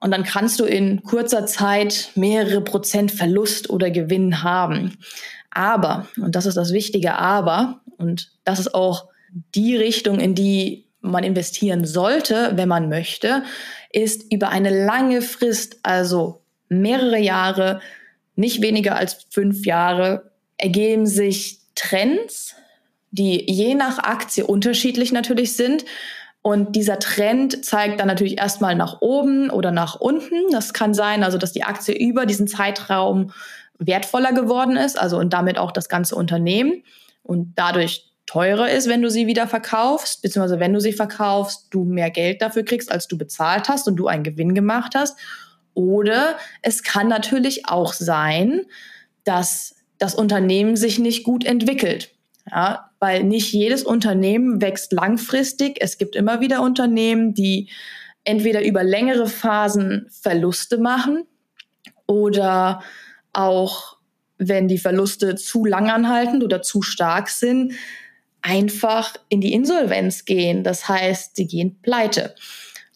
Und 0.00 0.10
dann 0.10 0.24
kannst 0.24 0.60
du 0.60 0.64
in 0.64 1.02
kurzer 1.02 1.46
Zeit 1.46 2.10
mehrere 2.14 2.60
Prozent 2.60 3.12
Verlust 3.12 3.70
oder 3.70 3.90
Gewinn 3.90 4.42
haben. 4.42 4.98
Aber, 5.50 6.06
und 6.16 6.34
das 6.36 6.46
ist 6.46 6.56
das 6.56 6.72
wichtige 6.72 7.14
Aber, 7.14 7.80
und 7.96 8.32
das 8.44 8.58
ist 8.58 8.74
auch 8.74 9.08
die 9.54 9.76
Richtung, 9.76 10.20
in 10.20 10.34
die 10.34 10.85
man 11.10 11.24
investieren 11.24 11.84
sollte, 11.84 12.52
wenn 12.54 12.68
man 12.68 12.88
möchte, 12.88 13.42
ist 13.90 14.32
über 14.32 14.50
eine 14.50 14.84
lange 14.84 15.22
Frist, 15.22 15.78
also 15.82 16.42
mehrere 16.68 17.18
Jahre, 17.18 17.80
nicht 18.34 18.60
weniger 18.60 18.96
als 18.96 19.26
fünf 19.30 19.64
Jahre, 19.64 20.30
ergeben 20.58 21.06
sich 21.06 21.60
Trends, 21.74 22.54
die 23.10 23.50
je 23.50 23.74
nach 23.74 23.98
Aktie 23.98 24.46
unterschiedlich 24.46 25.12
natürlich 25.12 25.54
sind. 25.54 25.84
Und 26.42 26.76
dieser 26.76 26.98
Trend 26.98 27.64
zeigt 27.64 27.98
dann 27.98 28.06
natürlich 28.06 28.38
erstmal 28.38 28.74
nach 28.76 29.00
oben 29.00 29.50
oder 29.50 29.72
nach 29.72 29.96
unten. 29.96 30.50
Das 30.52 30.72
kann 30.72 30.94
sein, 30.94 31.24
also 31.24 31.38
dass 31.38 31.52
die 31.52 31.64
Aktie 31.64 31.94
über 31.94 32.26
diesen 32.26 32.46
Zeitraum 32.46 33.32
wertvoller 33.78 34.32
geworden 34.32 34.76
ist, 34.76 34.98
also 34.98 35.18
und 35.18 35.32
damit 35.32 35.58
auch 35.58 35.72
das 35.72 35.88
ganze 35.88 36.14
Unternehmen 36.14 36.82
und 37.22 37.54
dadurch 37.56 38.04
teurer 38.26 38.70
ist, 38.70 38.88
wenn 38.88 39.02
du 39.02 39.10
sie 39.10 39.26
wieder 39.26 39.46
verkaufst, 39.46 40.22
beziehungsweise 40.22 40.60
wenn 40.60 40.72
du 40.72 40.80
sie 40.80 40.92
verkaufst, 40.92 41.68
du 41.70 41.84
mehr 41.84 42.10
Geld 42.10 42.42
dafür 42.42 42.64
kriegst, 42.64 42.90
als 42.90 43.06
du 43.08 43.16
bezahlt 43.16 43.68
hast 43.68 43.86
und 43.88 43.96
du 43.96 44.08
einen 44.08 44.24
Gewinn 44.24 44.54
gemacht 44.54 44.94
hast. 44.96 45.16
Oder 45.74 46.36
es 46.62 46.82
kann 46.82 47.08
natürlich 47.08 47.68
auch 47.68 47.92
sein, 47.92 48.62
dass 49.24 49.76
das 49.98 50.14
Unternehmen 50.14 50.76
sich 50.76 50.98
nicht 50.98 51.24
gut 51.24 51.44
entwickelt. 51.44 52.12
Ja, 52.50 52.90
weil 53.00 53.24
nicht 53.24 53.52
jedes 53.52 53.82
Unternehmen 53.82 54.60
wächst 54.60 54.92
langfristig. 54.92 55.78
Es 55.80 55.98
gibt 55.98 56.14
immer 56.14 56.40
wieder 56.40 56.62
Unternehmen, 56.62 57.34
die 57.34 57.70
entweder 58.22 58.64
über 58.64 58.84
längere 58.84 59.28
Phasen 59.28 60.06
Verluste 60.10 60.78
machen 60.78 61.24
oder 62.06 62.82
auch, 63.32 63.96
wenn 64.38 64.68
die 64.68 64.78
Verluste 64.78 65.34
zu 65.34 65.64
lang 65.64 65.90
anhalten 65.90 66.42
oder 66.42 66.62
zu 66.62 66.82
stark 66.82 67.28
sind, 67.28 67.72
einfach 68.46 69.14
in 69.28 69.40
die 69.40 69.52
Insolvenz 69.52 70.24
gehen. 70.24 70.62
Das 70.62 70.88
heißt, 70.88 71.36
sie 71.36 71.46
gehen 71.46 71.78
pleite. 71.82 72.34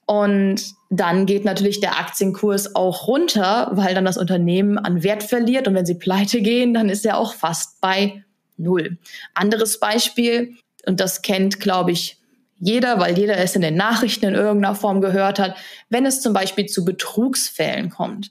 Und 0.07 0.63
dann 0.91 1.27
geht 1.27 1.45
natürlich 1.45 1.81
der 1.81 1.99
Aktienkurs 1.99 2.75
auch 2.75 3.07
runter, 3.07 3.71
weil 3.73 3.95
dann 3.95 4.05
das 4.05 4.17
Unternehmen 4.17 4.79
an 4.79 5.03
Wert 5.03 5.23
verliert. 5.23 5.69
Und 5.69 5.75
wenn 5.75 5.87
sie 5.87 5.95
pleite 5.95 6.41
gehen, 6.41 6.75
dann 6.75 6.89
ist 6.89 7.05
er 7.05 7.19
auch 7.19 7.35
fast 7.35 7.81
bei 7.81 8.25
Null. 8.57 8.99
Anderes 9.35 9.81
Beispiel, 9.81 10.55
und 10.87 11.01
das 11.01 11.23
kennt, 11.23 11.61
glaube 11.61 11.93
ich, 11.93 12.19
jeder, 12.59 13.01
weil 13.01 13.19
jeder 13.19 13.39
es 13.39 13.57
in 13.57 13.63
den 13.63 13.77
Nachrichten 13.77 14.27
in 14.27 14.35
irgendeiner 14.35 14.75
Form 14.75 15.01
gehört 15.01 15.39
hat, 15.39 15.57
wenn 15.89 16.05
es 16.05 16.21
zum 16.21 16.33
Beispiel 16.33 16.67
zu 16.67 16.85
Betrugsfällen 16.85 17.89
kommt, 17.89 18.31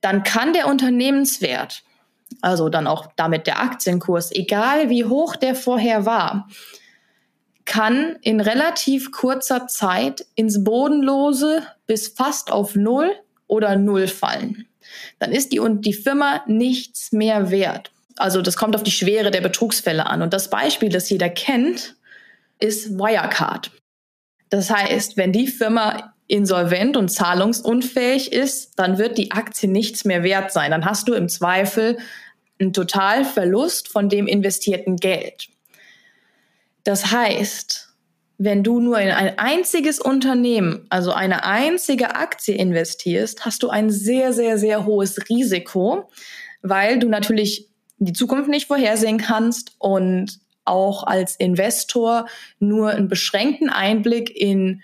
dann 0.00 0.22
kann 0.22 0.52
der 0.52 0.68
Unternehmenswert 0.68 1.82
also 2.40 2.68
dann 2.68 2.86
auch 2.86 3.06
damit 3.16 3.46
der 3.46 3.60
Aktienkurs, 3.60 4.30
egal 4.32 4.90
wie 4.90 5.04
hoch 5.04 5.36
der 5.36 5.54
vorher 5.54 6.06
war, 6.06 6.48
kann 7.64 8.16
in 8.22 8.40
relativ 8.40 9.12
kurzer 9.12 9.66
Zeit 9.66 10.24
ins 10.34 10.64
Bodenlose 10.64 11.62
bis 11.86 12.08
fast 12.08 12.50
auf 12.50 12.74
Null 12.74 13.10
oder 13.46 13.76
Null 13.76 14.08
fallen. 14.08 14.66
Dann 15.18 15.32
ist 15.32 15.52
die 15.52 15.58
und 15.58 15.84
die 15.84 15.92
Firma 15.92 16.42
nichts 16.46 17.12
mehr 17.12 17.50
wert. 17.50 17.92
Also 18.16 18.42
das 18.42 18.56
kommt 18.56 18.74
auf 18.74 18.82
die 18.82 18.90
Schwere 18.90 19.30
der 19.30 19.42
Betrugsfälle 19.42 20.06
an. 20.06 20.22
Und 20.22 20.32
das 20.32 20.50
Beispiel, 20.50 20.88
das 20.88 21.10
jeder 21.10 21.28
kennt, 21.28 21.96
ist 22.58 22.98
Wirecard. 22.98 23.70
Das 24.50 24.70
heißt, 24.70 25.16
wenn 25.16 25.32
die 25.32 25.46
Firma 25.46 26.14
insolvent 26.28 26.96
und 26.96 27.08
zahlungsunfähig 27.08 28.32
ist, 28.32 28.78
dann 28.78 28.98
wird 28.98 29.18
die 29.18 29.32
Aktie 29.32 29.68
nichts 29.68 30.04
mehr 30.04 30.22
wert 30.22 30.52
sein. 30.52 30.70
Dann 30.70 30.84
hast 30.84 31.08
du 31.08 31.14
im 31.14 31.28
Zweifel 31.28 31.98
einen 32.60 32.72
Totalverlust 32.72 33.88
von 33.88 34.08
dem 34.08 34.26
investierten 34.26 34.96
Geld. 34.96 35.48
Das 36.84 37.10
heißt, 37.10 37.88
wenn 38.36 38.62
du 38.62 38.78
nur 38.78 39.00
in 39.00 39.10
ein 39.10 39.38
einziges 39.38 39.98
Unternehmen, 39.98 40.86
also 40.90 41.12
eine 41.12 41.44
einzige 41.44 42.14
Aktie 42.14 42.54
investierst, 42.54 43.44
hast 43.44 43.62
du 43.62 43.68
ein 43.68 43.90
sehr, 43.90 44.32
sehr, 44.32 44.58
sehr 44.58 44.86
hohes 44.86 45.28
Risiko, 45.28 46.08
weil 46.62 46.98
du 46.98 47.08
natürlich 47.08 47.68
die 47.98 48.12
Zukunft 48.12 48.48
nicht 48.48 48.68
vorhersehen 48.68 49.18
kannst 49.18 49.72
und 49.78 50.38
auch 50.64 51.04
als 51.04 51.34
Investor 51.36 52.28
nur 52.60 52.90
einen 52.90 53.08
beschränkten 53.08 53.70
Einblick 53.70 54.30
in 54.36 54.82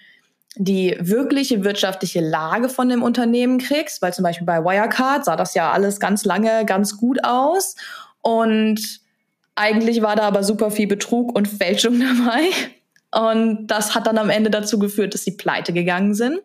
die 0.57 0.97
wirkliche 1.01 1.65
wirtschaftliche 1.65 2.21
Lage 2.21 2.69
von 2.69 2.89
dem 2.89 3.03
Unternehmen 3.03 3.59
kriegst, 3.59 4.03
weil 4.03 4.15
zum 4.15 4.23
Beispiel 4.23 4.47
bei 4.47 4.65
Wirecard 4.65 5.25
sah 5.25 5.37
das 5.37 5.55
ja 5.55 5.73
alles 5.73 5.99
ganz 5.99 6.25
lange 6.25 6.65
ganz 6.65 6.97
gut 6.97 7.25
aus 7.25 7.75
und 8.21 9.01
eigentlich 9.57 10.03
war 10.03 10.17
da 10.17 10.23
aber 10.23 10.43
super 10.43 10.71
viel 10.71 10.87
Betrug 10.87 11.35
und 11.35 11.49
Fälschung 11.49 12.01
dabei 12.01 12.51
und 13.15 13.67
das 13.67 13.95
hat 13.95 14.07
dann 14.07 14.19
am 14.19 14.31
Ende 14.31 14.51
dazu 14.51 14.79
geführt, 14.79 15.15
dass 15.15 15.25
sie 15.25 15.37
pleite 15.37 15.73
gegangen 15.73 16.15
sind. 16.15 16.41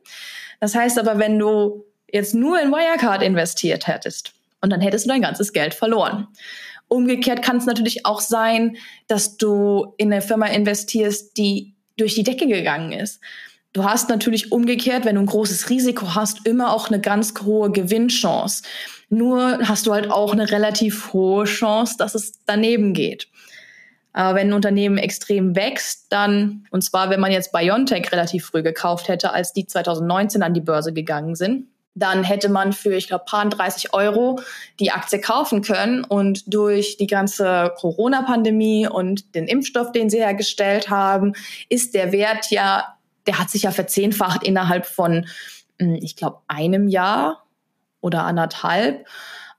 Das 0.59 0.75
heißt 0.75 0.99
aber, 0.99 1.17
wenn 1.17 1.39
du 1.39 1.85
jetzt 2.11 2.33
nur 2.33 2.59
in 2.59 2.71
Wirecard 2.71 3.21
investiert 3.21 3.87
hättest 3.87 4.33
und 4.61 4.71
dann 4.71 4.81
hättest 4.81 5.05
du 5.05 5.09
dein 5.09 5.21
ganzes 5.21 5.53
Geld 5.53 5.73
verloren. 5.73 6.27
Umgekehrt 6.87 7.43
kann 7.43 7.57
es 7.57 7.65
natürlich 7.65 8.05
auch 8.05 8.19
sein, 8.19 8.77
dass 9.07 9.37
du 9.37 9.93
in 9.97 10.11
eine 10.11 10.23
Firma 10.23 10.47
investierst, 10.47 11.37
die 11.37 11.75
durch 11.97 12.15
die 12.15 12.23
Decke 12.23 12.47
gegangen 12.47 12.91
ist. 12.91 13.21
Du 13.73 13.83
hast 13.83 14.09
natürlich 14.09 14.51
umgekehrt, 14.51 15.05
wenn 15.05 15.15
du 15.15 15.21
ein 15.21 15.27
großes 15.27 15.69
Risiko 15.69 16.15
hast, 16.15 16.45
immer 16.47 16.73
auch 16.73 16.87
eine 16.87 16.99
ganz 16.99 17.33
hohe 17.43 17.71
Gewinnchance. 17.71 18.63
Nur 19.09 19.59
hast 19.63 19.85
du 19.85 19.93
halt 19.93 20.09
auch 20.09 20.33
eine 20.33 20.49
relativ 20.49 21.13
hohe 21.13 21.45
Chance, 21.45 21.95
dass 21.97 22.15
es 22.15 22.43
daneben 22.45 22.93
geht. 22.93 23.27
Aber 24.11 24.35
wenn 24.35 24.49
ein 24.49 24.53
Unternehmen 24.53 24.97
extrem 24.97 25.55
wächst, 25.55 26.07
dann, 26.09 26.65
und 26.71 26.83
zwar 26.83 27.11
wenn 27.11 27.19
man 27.19 27.31
jetzt 27.31 27.51
BioNTech 27.51 28.11
relativ 28.11 28.45
früh 28.45 28.63
gekauft 28.63 29.07
hätte, 29.07 29.33
als 29.33 29.53
die 29.53 29.67
2019 29.67 30.41
an 30.41 30.53
die 30.53 30.61
Börse 30.61 30.91
gegangen 30.91 31.35
sind, 31.35 31.67
dann 31.95 32.23
hätte 32.23 32.49
man 32.49 32.73
für, 32.73 32.95
ich 32.95 33.07
glaube, 33.07 33.25
paar 33.25 33.47
30 33.47 33.93
Euro 33.93 34.39
die 34.79 34.91
Aktie 34.91 35.19
kaufen 35.19 35.61
können. 35.61 36.03
Und 36.03 36.53
durch 36.53 36.97
die 36.97 37.07
ganze 37.07 37.73
Corona-Pandemie 37.77 38.87
und 38.87 39.35
den 39.35 39.47
Impfstoff, 39.47 39.91
den 39.91 40.09
sie 40.09 40.19
hergestellt 40.19 40.89
haben, 40.89 41.33
ist 41.67 41.93
der 41.93 42.11
Wert 42.11 42.51
ja 42.51 42.95
der 43.29 43.37
hat 43.37 43.51
sich 43.51 43.61
ja 43.61 43.71
verzehnfacht 43.71 44.43
innerhalb 44.43 44.87
von, 44.87 45.27
hm, 45.79 45.99
ich 46.01 46.15
glaube, 46.15 46.39
einem 46.47 46.87
Jahr 46.87 47.45
oder 48.01 48.23
anderthalb. 48.23 49.05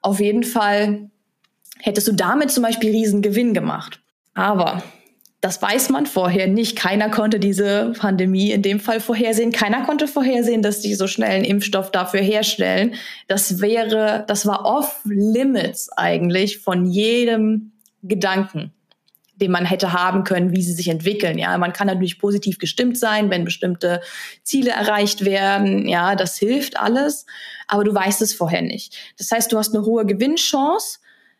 Auf 0.02 0.18
jeden 0.18 0.42
Fall 0.42 1.08
hättest 1.78 2.08
du 2.08 2.12
damit 2.12 2.50
zum 2.50 2.64
Beispiel 2.64 2.90
Riesengewinn 2.90 3.54
gemacht. 3.54 4.00
Aber 4.34 4.82
das 5.40 5.62
weiß 5.62 5.90
man 5.90 6.06
vorher 6.06 6.48
nicht. 6.48 6.74
Keiner 6.74 7.10
konnte 7.10 7.38
diese 7.38 7.92
Pandemie 7.96 8.50
in 8.50 8.62
dem 8.62 8.80
Fall 8.80 8.98
vorhersehen. 8.98 9.52
Keiner 9.52 9.84
konnte 9.84 10.08
vorhersehen, 10.08 10.62
dass 10.62 10.80
die 10.80 10.96
so 10.96 11.06
schnell 11.06 11.30
einen 11.30 11.44
Impfstoff 11.44 11.92
dafür 11.92 12.22
herstellen. 12.22 12.96
Das 13.28 13.60
wäre, 13.60 14.24
das 14.26 14.46
war 14.46 14.64
off 14.64 15.00
limits 15.04 15.90
eigentlich 15.96 16.58
von 16.58 16.86
jedem 16.86 17.70
Gedanken 18.02 18.72
den 19.40 19.50
man 19.50 19.64
hätte 19.64 19.92
haben 19.92 20.24
können, 20.24 20.52
wie 20.52 20.62
sie 20.62 20.72
sich 20.72 20.88
entwickeln. 20.88 21.38
Ja, 21.38 21.56
man 21.58 21.72
kann 21.72 21.86
natürlich 21.86 22.18
positiv 22.18 22.58
gestimmt 22.58 22.98
sein, 22.98 23.30
wenn 23.30 23.44
bestimmte 23.44 24.00
Ziele 24.42 24.70
erreicht 24.70 25.24
werden. 25.24 25.88
Ja, 25.88 26.16
das 26.16 26.38
hilft 26.38 26.78
alles, 26.78 27.26
aber 27.66 27.84
du 27.84 27.94
weißt 27.94 28.22
es 28.22 28.34
vorher 28.34 28.62
nicht. 28.62 28.96
Das 29.18 29.30
heißt, 29.30 29.50
du 29.52 29.58
hast 29.58 29.74
eine 29.74 29.84
hohe 29.84 30.06
Gewinnchance 30.06 30.98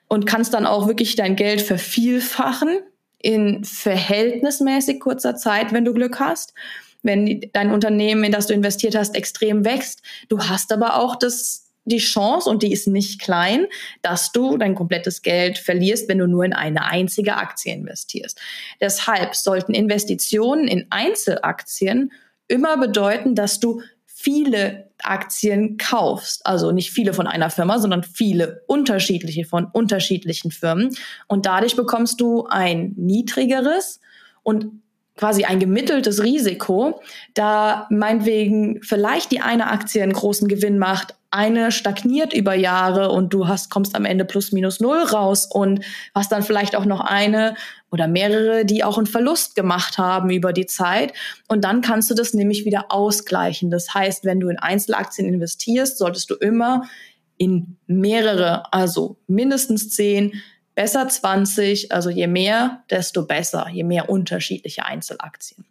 und 0.09 0.26
kannst 0.26 0.54
dann 0.54 0.66
auch 0.66 0.87
wirklich 0.88 1.14
dein 1.16 1.37
Geld 1.37 1.61
vervielfachen 1.61 2.80
in 3.19 3.64
verhältnismäßig 3.64 5.00
kurzer 5.00 5.37
Zeit, 5.37 5.73
wenn 5.73 5.85
du 5.85 5.92
Glück 5.92 6.19
hast. 6.19 6.54
Wenn 7.02 7.40
dein 7.52 7.71
Unternehmen, 7.71 8.25
in 8.25 8.33
das 8.33 8.47
du 8.47 8.54
investiert 8.54 8.95
hast, 8.95 9.14
extrem 9.14 9.64
wächst. 9.64 10.02
Du 10.28 10.40
hast 10.40 10.73
aber 10.73 10.97
auch 10.97 11.16
das 11.16 11.69
die 11.90 11.99
Chance, 11.99 12.49
und 12.49 12.62
die 12.62 12.73
ist 12.73 12.88
nicht 12.88 13.20
klein, 13.20 13.66
dass 14.02 14.32
du 14.32 14.56
dein 14.56 14.75
komplettes 14.75 15.23
Geld 15.23 15.59
verlierst, 15.59 16.09
wenn 16.09 16.18
du 16.18 16.26
nur 16.26 16.44
in 16.44 16.52
eine 16.52 16.87
einzige 16.87 17.37
Aktie 17.37 17.75
investierst. 17.75 18.40
Deshalb 18.80 19.35
sollten 19.35 19.75
Investitionen 19.75 20.66
in 20.68 20.87
Einzelaktien 20.90 22.12
immer 22.49 22.78
bedeuten, 22.78 23.35
dass 23.35 23.61
du 23.61 23.82
viele 24.06 24.90
Aktien 25.02 25.78
kaufst. 25.78 26.44
Also 26.44 26.73
nicht 26.73 26.90
viele 26.90 27.14
von 27.14 27.26
einer 27.26 27.49
Firma, 27.49 27.78
sondern 27.78 28.02
viele 28.02 28.62
unterschiedliche 28.66 29.44
von 29.44 29.64
unterschiedlichen 29.64 30.50
Firmen. 30.50 30.94
Und 31.26 31.47
dadurch 31.47 31.75
bekommst 31.75 32.20
du 32.20 32.47
ein 32.47 32.92
niedrigeres 32.97 34.00
und 34.42 34.82
quasi 35.16 35.44
ein 35.44 35.59
gemitteltes 35.61 36.23
Risiko, 36.23 37.00
da 37.35 37.87
meinetwegen 37.90 38.82
vielleicht 38.82 39.30
die 39.32 39.40
eine 39.40 39.70
Aktie 39.70 40.02
einen 40.02 40.12
großen 40.12 40.49
Gewinn 40.49 40.78
macht, 40.78 41.14
eine 41.30 41.70
stagniert 41.70 42.32
über 42.32 42.54
Jahre 42.54 43.10
und 43.10 43.32
du 43.32 43.46
hast, 43.46 43.70
kommst 43.70 43.94
am 43.94 44.04
Ende 44.04 44.25
plus 44.25 44.52
minus 44.52 44.80
null 44.80 45.02
raus 45.02 45.46
und 45.46 45.84
hast 46.14 46.32
dann 46.32 46.42
vielleicht 46.42 46.75
auch 46.75 46.84
noch 46.84 47.00
eine 47.00 47.54
oder 47.90 48.08
mehrere, 48.08 48.64
die 48.64 48.82
auch 48.82 48.99
einen 48.99 49.06
Verlust 49.06 49.54
gemacht 49.54 49.99
haben 49.99 50.30
über 50.30 50.52
die 50.52 50.66
Zeit. 50.66 51.12
Und 51.49 51.64
dann 51.64 51.82
kannst 51.82 52.10
du 52.10 52.14
das 52.14 52.34
nämlich 52.34 52.64
wieder 52.64 52.87
ausgleichen. 52.90 53.70
Das 53.70 53.94
heißt, 53.94 54.25
wenn 54.25 54.40
du 54.40 54.49
in 54.49 54.58
Einzelaktien 54.58 55.28
investierst, 55.28 55.99
solltest 55.99 56.30
du 56.30 56.34
immer 56.34 56.88
in 57.37 57.76
mehrere, 57.87 58.72
also 58.72 59.16
mindestens 59.26 59.90
zehn, 59.90 60.42
besser 60.75 61.08
20, 61.08 61.92
also 61.92 62.10
je 62.10 62.26
mehr, 62.26 62.84
desto 62.90 63.26
besser, 63.26 63.68
je 63.70 63.84
mehr 63.84 64.10
unterschiedliche 64.10 64.84
Einzelaktien. 64.84 65.64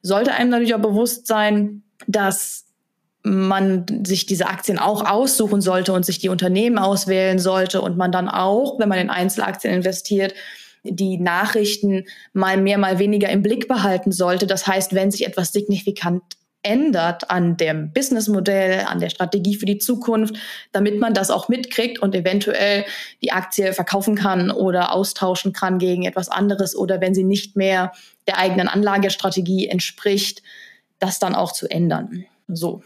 Sollte 0.00 0.32
einem 0.32 0.50
natürlich 0.50 0.74
auch 0.74 0.80
bewusst 0.80 1.26
sein, 1.26 1.82
dass 2.06 2.66
man 3.24 4.04
sich 4.04 4.26
diese 4.26 4.46
Aktien 4.46 4.78
auch 4.78 5.08
aussuchen 5.08 5.60
sollte 5.60 5.92
und 5.92 6.04
sich 6.04 6.18
die 6.18 6.28
Unternehmen 6.28 6.78
auswählen 6.78 7.38
sollte 7.38 7.80
und 7.80 7.96
man 7.96 8.10
dann 8.10 8.28
auch, 8.28 8.78
wenn 8.80 8.88
man 8.88 8.98
in 8.98 9.10
Einzelaktien 9.10 9.72
investiert, 9.72 10.34
die 10.84 11.18
Nachrichten 11.18 12.04
mal 12.32 12.56
mehr, 12.56 12.78
mal 12.78 12.98
weniger 12.98 13.28
im 13.28 13.42
Blick 13.42 13.68
behalten 13.68 14.10
sollte. 14.10 14.46
Das 14.48 14.66
heißt, 14.66 14.94
wenn 14.94 15.12
sich 15.12 15.26
etwas 15.26 15.52
signifikant 15.52 16.22
ändert 16.64 17.30
an 17.30 17.56
dem 17.56 17.92
Businessmodell, 17.92 18.84
an 18.86 19.00
der 19.00 19.10
Strategie 19.10 19.56
für 19.56 19.66
die 19.66 19.78
Zukunft, 19.78 20.36
damit 20.70 20.98
man 20.98 21.12
das 21.12 21.30
auch 21.30 21.48
mitkriegt 21.48 22.00
und 22.00 22.14
eventuell 22.14 22.84
die 23.20 23.32
Aktie 23.32 23.72
verkaufen 23.72 24.14
kann 24.14 24.50
oder 24.50 24.92
austauschen 24.92 25.52
kann 25.52 25.78
gegen 25.78 26.04
etwas 26.04 26.28
anderes 26.28 26.76
oder 26.76 27.00
wenn 27.00 27.14
sie 27.14 27.24
nicht 27.24 27.56
mehr 27.56 27.92
der 28.26 28.38
eigenen 28.38 28.68
Anlagestrategie 28.68 29.66
entspricht, 29.68 30.42
das 31.00 31.18
dann 31.18 31.34
auch 31.34 31.52
zu 31.52 31.68
ändern. 31.68 32.24
So. 32.46 32.82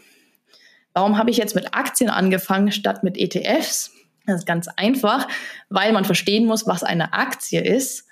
Warum 0.97 1.19
habe 1.19 1.29
ich 1.29 1.37
jetzt 1.37 1.53
mit 1.53 1.75
Aktien 1.75 2.09
angefangen 2.09 2.71
statt 2.71 3.03
mit 3.03 3.19
ETFs? 3.19 3.91
Das 4.25 4.39
ist 4.39 4.47
ganz 4.47 4.67
einfach, 4.67 5.27
weil 5.69 5.93
man 5.93 6.05
verstehen 6.05 6.47
muss, 6.47 6.65
was 6.65 6.83
eine 6.83 7.13
Aktie 7.13 7.61
ist, 7.61 8.07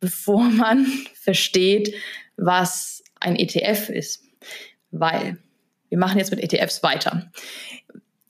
bevor 0.00 0.42
man 0.50 0.84
versteht, 1.14 1.94
was 2.36 3.02
ein 3.20 3.36
ETF 3.36 3.88
ist. 3.88 4.22
Weil 4.90 5.38
wir 5.88 5.96
machen 5.96 6.18
jetzt 6.18 6.30
mit 6.30 6.40
ETFs 6.40 6.82
weiter. 6.82 7.32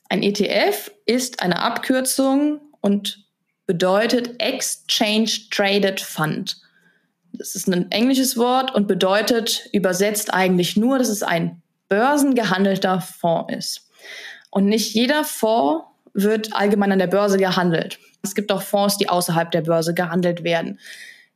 Ein 0.08 0.22
ETF 0.22 0.92
ist 1.04 1.42
eine 1.42 1.60
Abkürzung 1.60 2.60
und 2.80 3.26
bedeutet 3.66 4.40
Exchange 4.40 5.32
Traded 5.50 6.00
Fund. 6.00 6.58
Das 7.32 7.56
ist 7.56 7.66
ein 7.66 7.90
englisches 7.90 8.36
Wort 8.36 8.72
und 8.72 8.86
bedeutet 8.86 9.68
übersetzt 9.72 10.32
eigentlich 10.32 10.76
nur, 10.76 10.96
dass 10.96 11.08
es 11.08 11.24
ein 11.24 11.60
börsengehandelter 11.88 13.00
Fonds 13.00 13.52
ist. 13.52 13.85
Und 14.56 14.64
nicht 14.64 14.94
jeder 14.94 15.22
Fonds 15.22 15.84
wird 16.14 16.54
allgemein 16.54 16.90
an 16.90 16.98
der 16.98 17.08
Börse 17.08 17.36
gehandelt. 17.36 17.98
Es 18.22 18.34
gibt 18.34 18.50
auch 18.50 18.62
Fonds, 18.62 18.96
die 18.96 19.10
außerhalb 19.10 19.50
der 19.50 19.60
Börse 19.60 19.92
gehandelt 19.92 20.44
werden, 20.44 20.80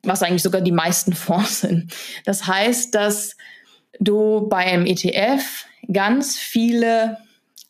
was 0.02 0.22
eigentlich 0.22 0.42
sogar 0.42 0.62
die 0.62 0.72
meisten 0.72 1.12
Fonds 1.26 1.60
sind. 1.60 1.92
Das 2.24 2.46
heißt, 2.46 2.94
dass 2.94 3.36
du 3.98 4.48
bei 4.48 4.64
einem 4.64 4.86
ETF 4.86 5.66
ganz 5.92 6.38
viele 6.38 7.18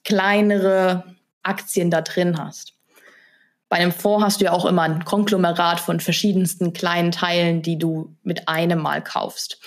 kleinere 0.05 1.17
Aktien 1.43 1.91
da 1.91 2.03
drin 2.03 2.39
hast. 2.39 2.75
Bei 3.69 3.79
einem 3.79 3.91
Fonds 3.91 4.25
hast 4.25 4.41
du 4.41 4.45
ja 4.45 4.53
auch 4.53 4.67
immer 4.67 4.83
ein 4.83 5.05
Konglomerat 5.05 5.81
von 5.81 5.99
verschiedensten 5.99 6.75
kleinen 6.75 7.11
Teilen, 7.11 7.63
die 7.63 7.77
du 7.77 8.15
mit 8.23 8.49
einem 8.49 8.79
Mal 8.79 9.03
kaufst. 9.03 9.59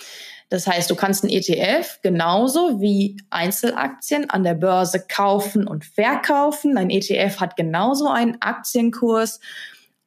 Das 0.54 0.68
heißt, 0.68 0.88
du 0.92 0.96
kannst 0.96 1.24
einen 1.24 1.34
ETF 1.34 2.00
genauso 2.04 2.80
wie 2.80 3.18
Einzelaktien 3.32 4.30
an 4.30 4.44
der 4.44 4.54
Börse 4.54 5.04
kaufen 5.04 5.66
und 5.66 5.84
verkaufen. 5.84 6.78
Ein 6.78 6.92
ETF 6.92 7.40
hat 7.40 7.58
genauso 7.58 8.08
einen 8.08 8.40
Aktienkurs 8.40 9.40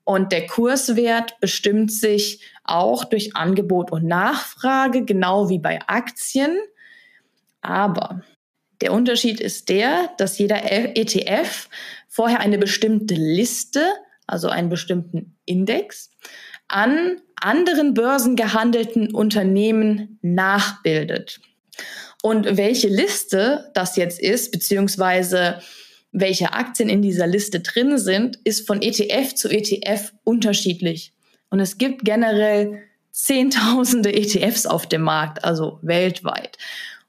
und 0.05 0.31
der 0.31 0.47
Kurswert 0.47 1.41
bestimmt 1.41 1.91
sich 1.91 2.45
auch 2.63 3.03
durch 3.03 3.35
Angebot 3.35 3.91
und 3.91 4.05
Nachfrage, 4.05 5.05
genau 5.05 5.49
wie 5.49 5.59
bei 5.59 5.81
Aktien. 5.89 6.57
Aber 7.61 8.23
der 8.81 8.93
Unterschied 8.93 9.41
ist 9.41 9.69
der, 9.69 10.11
dass 10.17 10.39
jeder 10.39 10.61
ETF 10.71 11.69
vorher 12.07 12.39
eine 12.39 12.59
bestimmte 12.59 13.15
Liste, 13.15 13.85
also 14.29 14.49
einen 14.49 14.69
bestimmten 14.69 15.37
Index, 15.45 16.13
an 16.69 17.21
anderen 17.40 17.94
börsengehandelten 17.94 19.14
Unternehmen 19.14 20.18
nachbildet. 20.22 21.40
Und 22.22 22.57
welche 22.57 22.88
Liste 22.88 23.70
das 23.75 23.96
jetzt 23.96 24.20
ist, 24.20 24.51
beziehungsweise 24.53 25.61
welche 26.12 26.53
Aktien 26.53 26.88
in 26.88 27.03
dieser 27.03 27.27
Liste 27.27 27.61
drin 27.61 27.99
sind, 27.99 28.37
ist 28.44 28.66
von 28.66 28.81
ETF 28.81 29.35
zu 29.35 29.49
ETF 29.49 30.12
unterschiedlich. 30.25 31.12
Und 31.51 31.61
es 31.61 31.79
gibt 31.79 32.05
generell 32.05 32.83
Zehntausende 33.12 34.12
ETFs 34.12 34.66
auf 34.66 34.87
dem 34.87 35.01
Markt, 35.01 35.42
also 35.42 35.79
weltweit. 35.81 36.59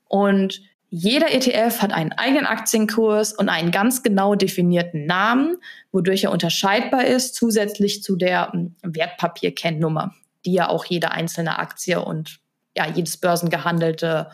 Und 0.08 0.62
jeder 0.90 1.34
ETF 1.34 1.82
hat 1.82 1.92
einen 1.92 2.14
eigenen 2.14 2.46
Aktienkurs 2.46 3.34
und 3.34 3.50
einen 3.50 3.72
ganz 3.72 4.04
genau 4.04 4.36
definierten 4.36 5.06
Namen, 5.06 5.58
wodurch 5.92 6.24
er 6.24 6.32
unterscheidbar 6.32 7.06
ist, 7.06 7.36
zusätzlich 7.36 8.04
zu 8.04 8.16
der 8.16 8.52
hm, 8.54 8.76
Wertpapierkennnummer, 8.84 10.14
die 10.46 10.54
ja 10.54 10.70
auch 10.70 10.86
jede 10.86 11.12
einzelne 11.12 11.60
Aktie 11.60 12.04
und 12.04 12.40
ja, 12.76 12.88
jedes 12.88 13.18
börsengehandelte 13.18 14.30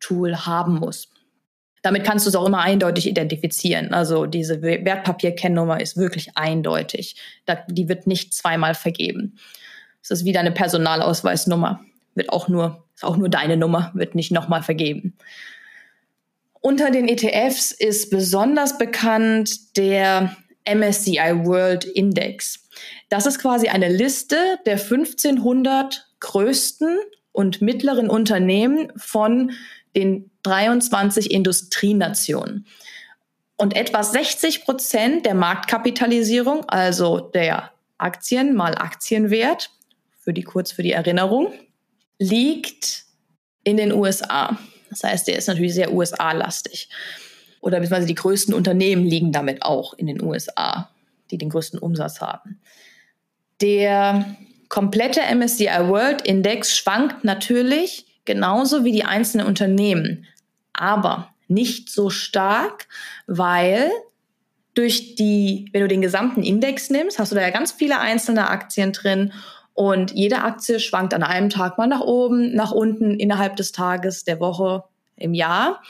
Tool 0.00 0.36
haben 0.36 0.76
muss. 0.76 1.10
Damit 1.82 2.02
kannst 2.02 2.24
du 2.24 2.30
es 2.30 2.36
auch 2.36 2.46
immer 2.46 2.60
eindeutig 2.60 3.06
identifizieren. 3.06 3.92
Also 3.92 4.24
diese 4.24 4.62
Wertpapierkennnummer 4.62 5.80
ist 5.80 5.98
wirklich 5.98 6.36
eindeutig. 6.36 7.16
die 7.68 7.88
wird 7.88 8.06
nicht 8.06 8.32
zweimal 8.32 8.74
vergeben. 8.74 9.38
Es 10.02 10.10
ist 10.10 10.24
wie 10.24 10.32
deine 10.32 10.50
Personalausweisnummer. 10.50 11.80
Wird 12.14 12.30
auch 12.30 12.48
nur, 12.48 12.84
ist 12.94 13.04
auch 13.04 13.18
nur 13.18 13.28
deine 13.28 13.58
Nummer, 13.58 13.90
wird 13.94 14.14
nicht 14.14 14.32
nochmal 14.32 14.62
vergeben. 14.62 15.14
Unter 16.66 16.90
den 16.90 17.08
ETFs 17.08 17.72
ist 17.72 18.08
besonders 18.08 18.78
bekannt 18.78 19.76
der 19.76 20.34
MSCI 20.66 21.44
World 21.44 21.84
Index. 21.84 22.70
Das 23.10 23.26
ist 23.26 23.38
quasi 23.38 23.68
eine 23.68 23.90
Liste 23.90 24.58
der 24.64 24.78
1500 24.78 26.08
größten 26.20 26.96
und 27.32 27.60
mittleren 27.60 28.08
Unternehmen 28.08 28.90
von 28.96 29.52
den 29.94 30.30
23 30.44 31.30
Industrienationen. 31.30 32.66
Und 33.58 33.76
etwa 33.76 34.02
60 34.02 34.64
Prozent 34.64 35.26
der 35.26 35.34
Marktkapitalisierung, 35.34 36.64
also 36.66 37.20
der 37.20 37.72
Aktien 37.98 38.54
mal 38.54 38.74
Aktienwert, 38.74 39.70
für 40.18 40.32
die 40.32 40.44
kurz 40.44 40.72
für 40.72 40.82
die 40.82 40.92
Erinnerung, 40.92 41.52
liegt 42.18 43.04
in 43.64 43.76
den 43.76 43.92
USA. 43.92 44.58
Das 45.00 45.10
heißt, 45.10 45.28
der 45.28 45.36
ist 45.36 45.48
natürlich 45.48 45.74
sehr 45.74 45.92
USA-lastig. 45.92 46.88
Oder 47.60 47.80
beziehungsweise 47.80 48.06
die 48.06 48.14
größten 48.14 48.54
Unternehmen 48.54 49.04
liegen 49.04 49.32
damit 49.32 49.62
auch 49.62 49.94
in 49.94 50.06
den 50.06 50.22
USA, 50.22 50.90
die 51.30 51.38
den 51.38 51.48
größten 51.48 51.78
Umsatz 51.78 52.20
haben. 52.20 52.60
Der 53.60 54.36
komplette 54.68 55.20
MSCI 55.34 55.88
World 55.88 56.22
Index 56.22 56.76
schwankt 56.76 57.24
natürlich 57.24 58.06
genauso 58.24 58.84
wie 58.84 58.92
die 58.92 59.04
einzelnen 59.04 59.46
Unternehmen, 59.46 60.26
aber 60.72 61.30
nicht 61.48 61.90
so 61.90 62.10
stark, 62.10 62.86
weil 63.26 63.90
durch 64.74 65.14
die, 65.14 65.68
wenn 65.72 65.82
du 65.82 65.88
den 65.88 66.02
gesamten 66.02 66.42
Index 66.42 66.90
nimmst, 66.90 67.18
hast 67.18 67.32
du 67.32 67.36
da 67.36 67.42
ja 67.42 67.50
ganz 67.50 67.72
viele 67.72 68.00
einzelne 68.00 68.50
Aktien 68.50 68.92
drin 68.92 69.32
Und 69.74 70.12
jede 70.12 70.42
Aktie 70.42 70.78
schwankt 70.78 71.14
an 71.14 71.22
einem 71.22 71.50
Tag 71.50 71.78
mal 71.78 71.88
nach 71.88 72.00
oben, 72.00 72.54
nach 72.54 72.70
unten 72.70 73.18
innerhalb 73.18 73.56
des 73.56 73.72
Tages, 73.72 74.24
der 74.24 74.40
Woche, 74.40 74.84
im 75.16 75.34
Jahr. 75.34 75.82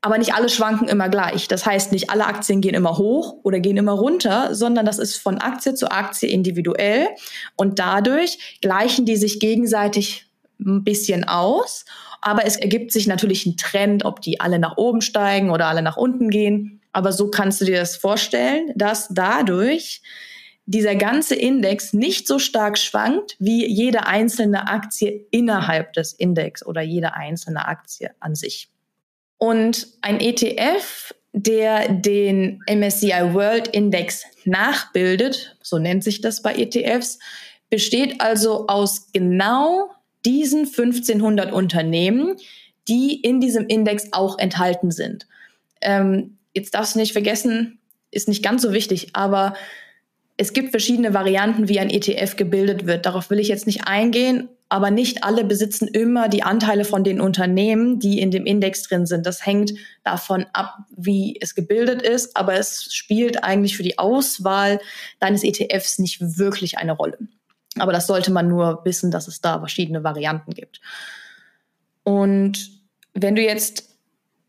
Aber 0.00 0.18
nicht 0.18 0.34
alle 0.34 0.48
schwanken 0.48 0.86
immer 0.88 1.08
gleich. 1.08 1.48
Das 1.48 1.64
heißt, 1.64 1.90
nicht 1.90 2.10
alle 2.10 2.26
Aktien 2.26 2.60
gehen 2.60 2.74
immer 2.74 2.98
hoch 2.98 3.36
oder 3.42 3.58
gehen 3.58 3.78
immer 3.78 3.92
runter, 3.92 4.54
sondern 4.54 4.84
das 4.84 4.98
ist 4.98 5.16
von 5.16 5.38
Aktie 5.38 5.74
zu 5.74 5.90
Aktie 5.90 6.28
individuell. 6.28 7.08
Und 7.56 7.78
dadurch 7.78 8.58
gleichen 8.60 9.06
die 9.06 9.16
sich 9.16 9.40
gegenseitig 9.40 10.26
ein 10.60 10.84
bisschen 10.84 11.24
aus. 11.24 11.86
Aber 12.20 12.44
es 12.46 12.56
ergibt 12.56 12.92
sich 12.92 13.06
natürlich 13.06 13.46
ein 13.46 13.56
Trend, 13.56 14.04
ob 14.04 14.20
die 14.20 14.40
alle 14.40 14.58
nach 14.58 14.76
oben 14.76 15.00
steigen 15.00 15.50
oder 15.50 15.66
alle 15.66 15.82
nach 15.82 15.96
unten 15.96 16.28
gehen. 16.28 16.82
Aber 16.92 17.12
so 17.12 17.30
kannst 17.30 17.60
du 17.60 17.64
dir 17.64 17.78
das 17.78 17.96
vorstellen, 17.96 18.72
dass 18.76 19.08
dadurch 19.08 20.02
dieser 20.66 20.94
ganze 20.94 21.34
Index 21.34 21.92
nicht 21.92 22.26
so 22.26 22.38
stark 22.38 22.78
schwankt 22.78 23.36
wie 23.38 23.66
jede 23.66 24.06
einzelne 24.06 24.68
Aktie 24.68 25.26
innerhalb 25.30 25.92
des 25.92 26.12
Index 26.12 26.64
oder 26.64 26.80
jede 26.80 27.14
einzelne 27.14 27.66
Aktie 27.66 28.10
an 28.20 28.34
sich. 28.34 28.70
Und 29.36 29.88
ein 30.00 30.20
ETF, 30.20 31.14
der 31.32 31.88
den 31.88 32.62
MSCI 32.66 33.34
World 33.34 33.68
Index 33.68 34.24
nachbildet, 34.44 35.56
so 35.62 35.78
nennt 35.78 36.02
sich 36.02 36.20
das 36.20 36.40
bei 36.40 36.54
ETFs, 36.54 37.18
besteht 37.68 38.20
also 38.20 38.66
aus 38.68 39.12
genau 39.12 39.90
diesen 40.24 40.60
1500 40.60 41.52
Unternehmen, 41.52 42.36
die 42.88 43.20
in 43.20 43.40
diesem 43.40 43.66
Index 43.66 44.08
auch 44.12 44.38
enthalten 44.38 44.90
sind. 44.90 45.26
Ähm, 45.82 46.38
jetzt 46.54 46.74
darfst 46.74 46.94
du 46.94 47.00
nicht 47.00 47.12
vergessen, 47.12 47.78
ist 48.10 48.28
nicht 48.28 48.42
ganz 48.42 48.62
so 48.62 48.72
wichtig, 48.72 49.10
aber 49.12 49.54
es 50.36 50.52
gibt 50.52 50.70
verschiedene 50.70 51.14
Varianten, 51.14 51.68
wie 51.68 51.78
ein 51.78 51.90
ETF 51.90 52.36
gebildet 52.36 52.86
wird. 52.86 53.06
Darauf 53.06 53.30
will 53.30 53.38
ich 53.38 53.48
jetzt 53.48 53.66
nicht 53.66 53.86
eingehen, 53.86 54.48
aber 54.68 54.90
nicht 54.90 55.22
alle 55.22 55.44
besitzen 55.44 55.86
immer 55.86 56.28
die 56.28 56.42
Anteile 56.42 56.84
von 56.84 57.04
den 57.04 57.20
Unternehmen, 57.20 58.00
die 58.00 58.18
in 58.18 58.32
dem 58.32 58.44
Index 58.44 58.82
drin 58.82 59.06
sind. 59.06 59.26
Das 59.26 59.46
hängt 59.46 59.74
davon 60.02 60.46
ab, 60.52 60.78
wie 60.96 61.38
es 61.40 61.54
gebildet 61.54 62.02
ist, 62.02 62.36
aber 62.36 62.54
es 62.54 62.92
spielt 62.92 63.44
eigentlich 63.44 63.76
für 63.76 63.84
die 63.84 63.98
Auswahl 63.98 64.80
deines 65.20 65.44
ETFs 65.44 65.98
nicht 66.00 66.20
wirklich 66.38 66.78
eine 66.78 66.92
Rolle. 66.92 67.18
Aber 67.78 67.92
das 67.92 68.08
sollte 68.08 68.32
man 68.32 68.48
nur 68.48 68.84
wissen, 68.84 69.12
dass 69.12 69.28
es 69.28 69.40
da 69.40 69.58
verschiedene 69.60 70.02
Varianten 70.02 70.52
gibt. 70.52 70.80
Und 72.02 72.70
wenn 73.12 73.36
du 73.36 73.42
jetzt 73.42 73.88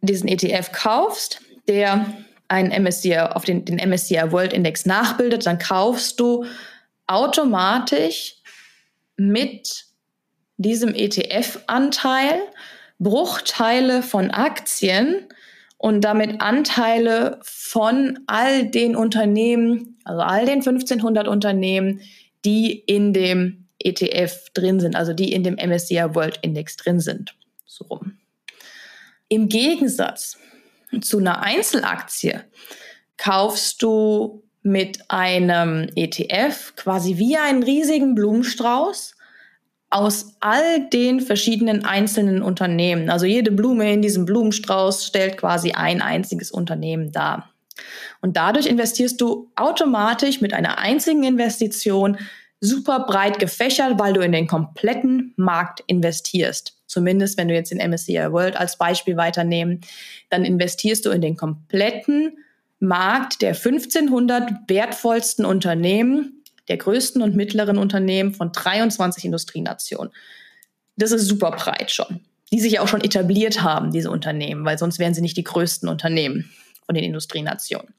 diesen 0.01 0.27
ETF 0.27 0.71
kaufst, 0.71 1.41
der 1.67 2.05
einen 2.47 2.83
MSCI 2.83 3.17
auf 3.17 3.43
den, 3.45 3.65
den 3.65 3.77
MSCI 3.77 4.31
World 4.31 4.53
Index 4.53 4.85
nachbildet, 4.85 5.45
dann 5.45 5.57
kaufst 5.57 6.19
du 6.19 6.45
automatisch 7.07 8.35
mit 9.17 9.85
diesem 10.57 10.93
ETF-Anteil 10.93 12.39
Bruchteile 12.99 14.01
von 14.01 14.31
Aktien 14.31 15.27
und 15.77 16.01
damit 16.01 16.41
Anteile 16.41 17.39
von 17.43 18.19
all 18.27 18.67
den 18.67 18.95
Unternehmen, 18.95 19.97
also 20.05 20.21
all 20.21 20.45
den 20.45 20.59
1500 20.59 21.27
Unternehmen, 21.27 22.01
die 22.45 22.71
in 22.71 23.11
dem 23.11 23.65
ETF 23.79 24.49
drin 24.53 24.79
sind, 24.79 24.95
also 24.95 25.13
die 25.13 25.33
in 25.33 25.43
dem 25.43 25.55
MSCI 25.55 26.15
World 26.15 26.39
Index 26.41 26.77
drin 26.77 26.99
sind. 26.99 27.35
So 27.65 27.85
rum. 27.85 28.17
Im 29.27 29.49
Gegensatz 29.49 30.37
zu 31.01 31.19
einer 31.19 31.41
Einzelaktie 31.41 32.41
kaufst 33.17 33.81
du 33.81 34.43
mit 34.61 35.09
einem 35.09 35.89
ETF 35.95 36.75
quasi 36.75 37.17
wie 37.17 37.37
einen 37.37 37.63
riesigen 37.63 38.15
Blumenstrauß 38.15 39.15
aus 39.91 40.35
all 40.39 40.89
den 40.89 41.21
verschiedenen 41.21 41.85
einzelnen 41.85 42.41
Unternehmen. 42.41 43.09
Also 43.09 43.25
jede 43.25 43.51
Blume 43.51 43.93
in 43.93 44.01
diesem 44.01 44.25
Blumenstrauß 44.25 45.05
stellt 45.05 45.37
quasi 45.37 45.71
ein 45.71 46.01
einziges 46.01 46.51
Unternehmen 46.51 47.11
dar. 47.11 47.49
Und 48.21 48.37
dadurch 48.37 48.65
investierst 48.65 49.21
du 49.21 49.51
automatisch 49.55 50.41
mit 50.41 50.53
einer 50.53 50.79
einzigen 50.79 51.23
Investition 51.23 52.17
super 52.59 53.05
breit 53.05 53.39
gefächert, 53.39 53.99
weil 53.99 54.13
du 54.13 54.21
in 54.21 54.31
den 54.31 54.47
kompletten 54.47 55.33
Markt 55.37 55.83
investierst. 55.87 56.74
Zumindest 56.95 57.37
wenn 57.37 57.49
du 57.49 57.53
jetzt 57.53 57.71
den 57.71 57.89
MSCI 57.89 58.31
World 58.31 58.55
als 58.55 58.77
Beispiel 58.77 59.17
weiternehmen, 59.17 59.81
dann 60.29 60.45
investierst 60.45 61.05
du 61.05 61.09
in 61.09 61.19
den 61.19 61.35
kompletten 61.35 62.37
Markt 62.79 63.41
der 63.41 63.49
1500 63.49 64.49
wertvollsten 64.69 65.43
Unternehmen, 65.43 66.41
der 66.69 66.77
größten 66.77 67.21
und 67.21 67.35
mittleren 67.35 67.77
Unternehmen 67.77 68.33
von 68.33 68.53
23 68.53 69.25
Industrienationen. 69.25 70.13
Das 70.95 71.11
ist 71.11 71.27
super 71.27 71.51
breit 71.51 71.91
schon. 71.91 72.21
Die 72.53 72.61
sich 72.61 72.71
ja 72.71 72.81
auch 72.81 72.87
schon 72.87 73.03
etabliert 73.03 73.61
haben, 73.61 73.91
diese 73.91 74.09
Unternehmen, 74.09 74.63
weil 74.63 74.77
sonst 74.77 74.97
wären 74.97 75.13
sie 75.13 75.21
nicht 75.21 75.35
die 75.35 75.43
größten 75.43 75.89
Unternehmen 75.89 76.49
von 76.85 76.95
den 76.95 77.03
Industrienationen. 77.03 77.93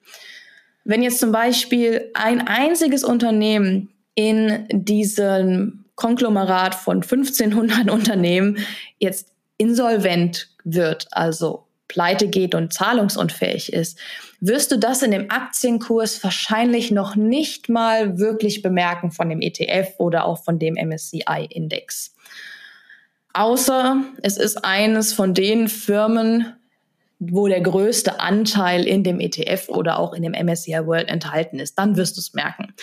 Wenn 0.84 1.02
jetzt 1.02 1.20
zum 1.20 1.32
Beispiel 1.32 2.10
ein 2.14 2.48
einziges 2.48 3.04
Unternehmen 3.04 3.90
in 4.14 4.66
diesem 4.70 5.84
Konglomerat 5.96 6.74
von 6.74 7.02
1500 7.02 7.90
Unternehmen 7.90 8.58
jetzt 8.98 9.32
insolvent 9.58 10.48
wird, 10.64 11.08
also 11.10 11.66
pleite 11.88 12.28
geht 12.28 12.54
und 12.54 12.72
zahlungsunfähig 12.72 13.72
ist, 13.72 13.98
wirst 14.40 14.70
du 14.72 14.78
das 14.78 15.02
in 15.02 15.10
dem 15.10 15.30
Aktienkurs 15.30 16.22
wahrscheinlich 16.22 16.90
noch 16.90 17.16
nicht 17.16 17.68
mal 17.68 18.18
wirklich 18.18 18.62
bemerken 18.62 19.10
von 19.10 19.28
dem 19.28 19.40
ETF 19.40 19.94
oder 19.98 20.24
auch 20.24 20.42
von 20.42 20.58
dem 20.58 20.74
MSCI-Index. 20.74 22.14
Außer 23.32 24.02
es 24.22 24.36
ist 24.36 24.64
eines 24.64 25.12
von 25.12 25.34
den 25.34 25.68
Firmen, 25.68 26.54
wo 27.18 27.48
der 27.48 27.60
größte 27.60 28.20
Anteil 28.20 28.86
in 28.86 29.04
dem 29.04 29.20
ETF 29.20 29.68
oder 29.68 29.98
auch 29.98 30.12
in 30.12 30.22
dem 30.22 30.32
MSCI 30.32 30.86
World 30.86 31.08
enthalten 31.08 31.58
ist. 31.58 31.78
Dann 31.78 31.96
wirst 31.96 32.16
du 32.16 32.20
es 32.20 32.34
merken. 32.34 32.74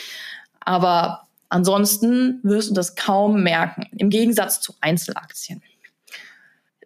Aber 0.60 1.28
ansonsten 1.54 2.40
wirst 2.44 2.72
du 2.72 2.74
das 2.74 2.96
kaum 2.96 3.44
merken, 3.44 3.88
im 3.98 4.10
Gegensatz 4.10 4.60
zu 4.60 4.74
Einzelaktien. 4.82 5.62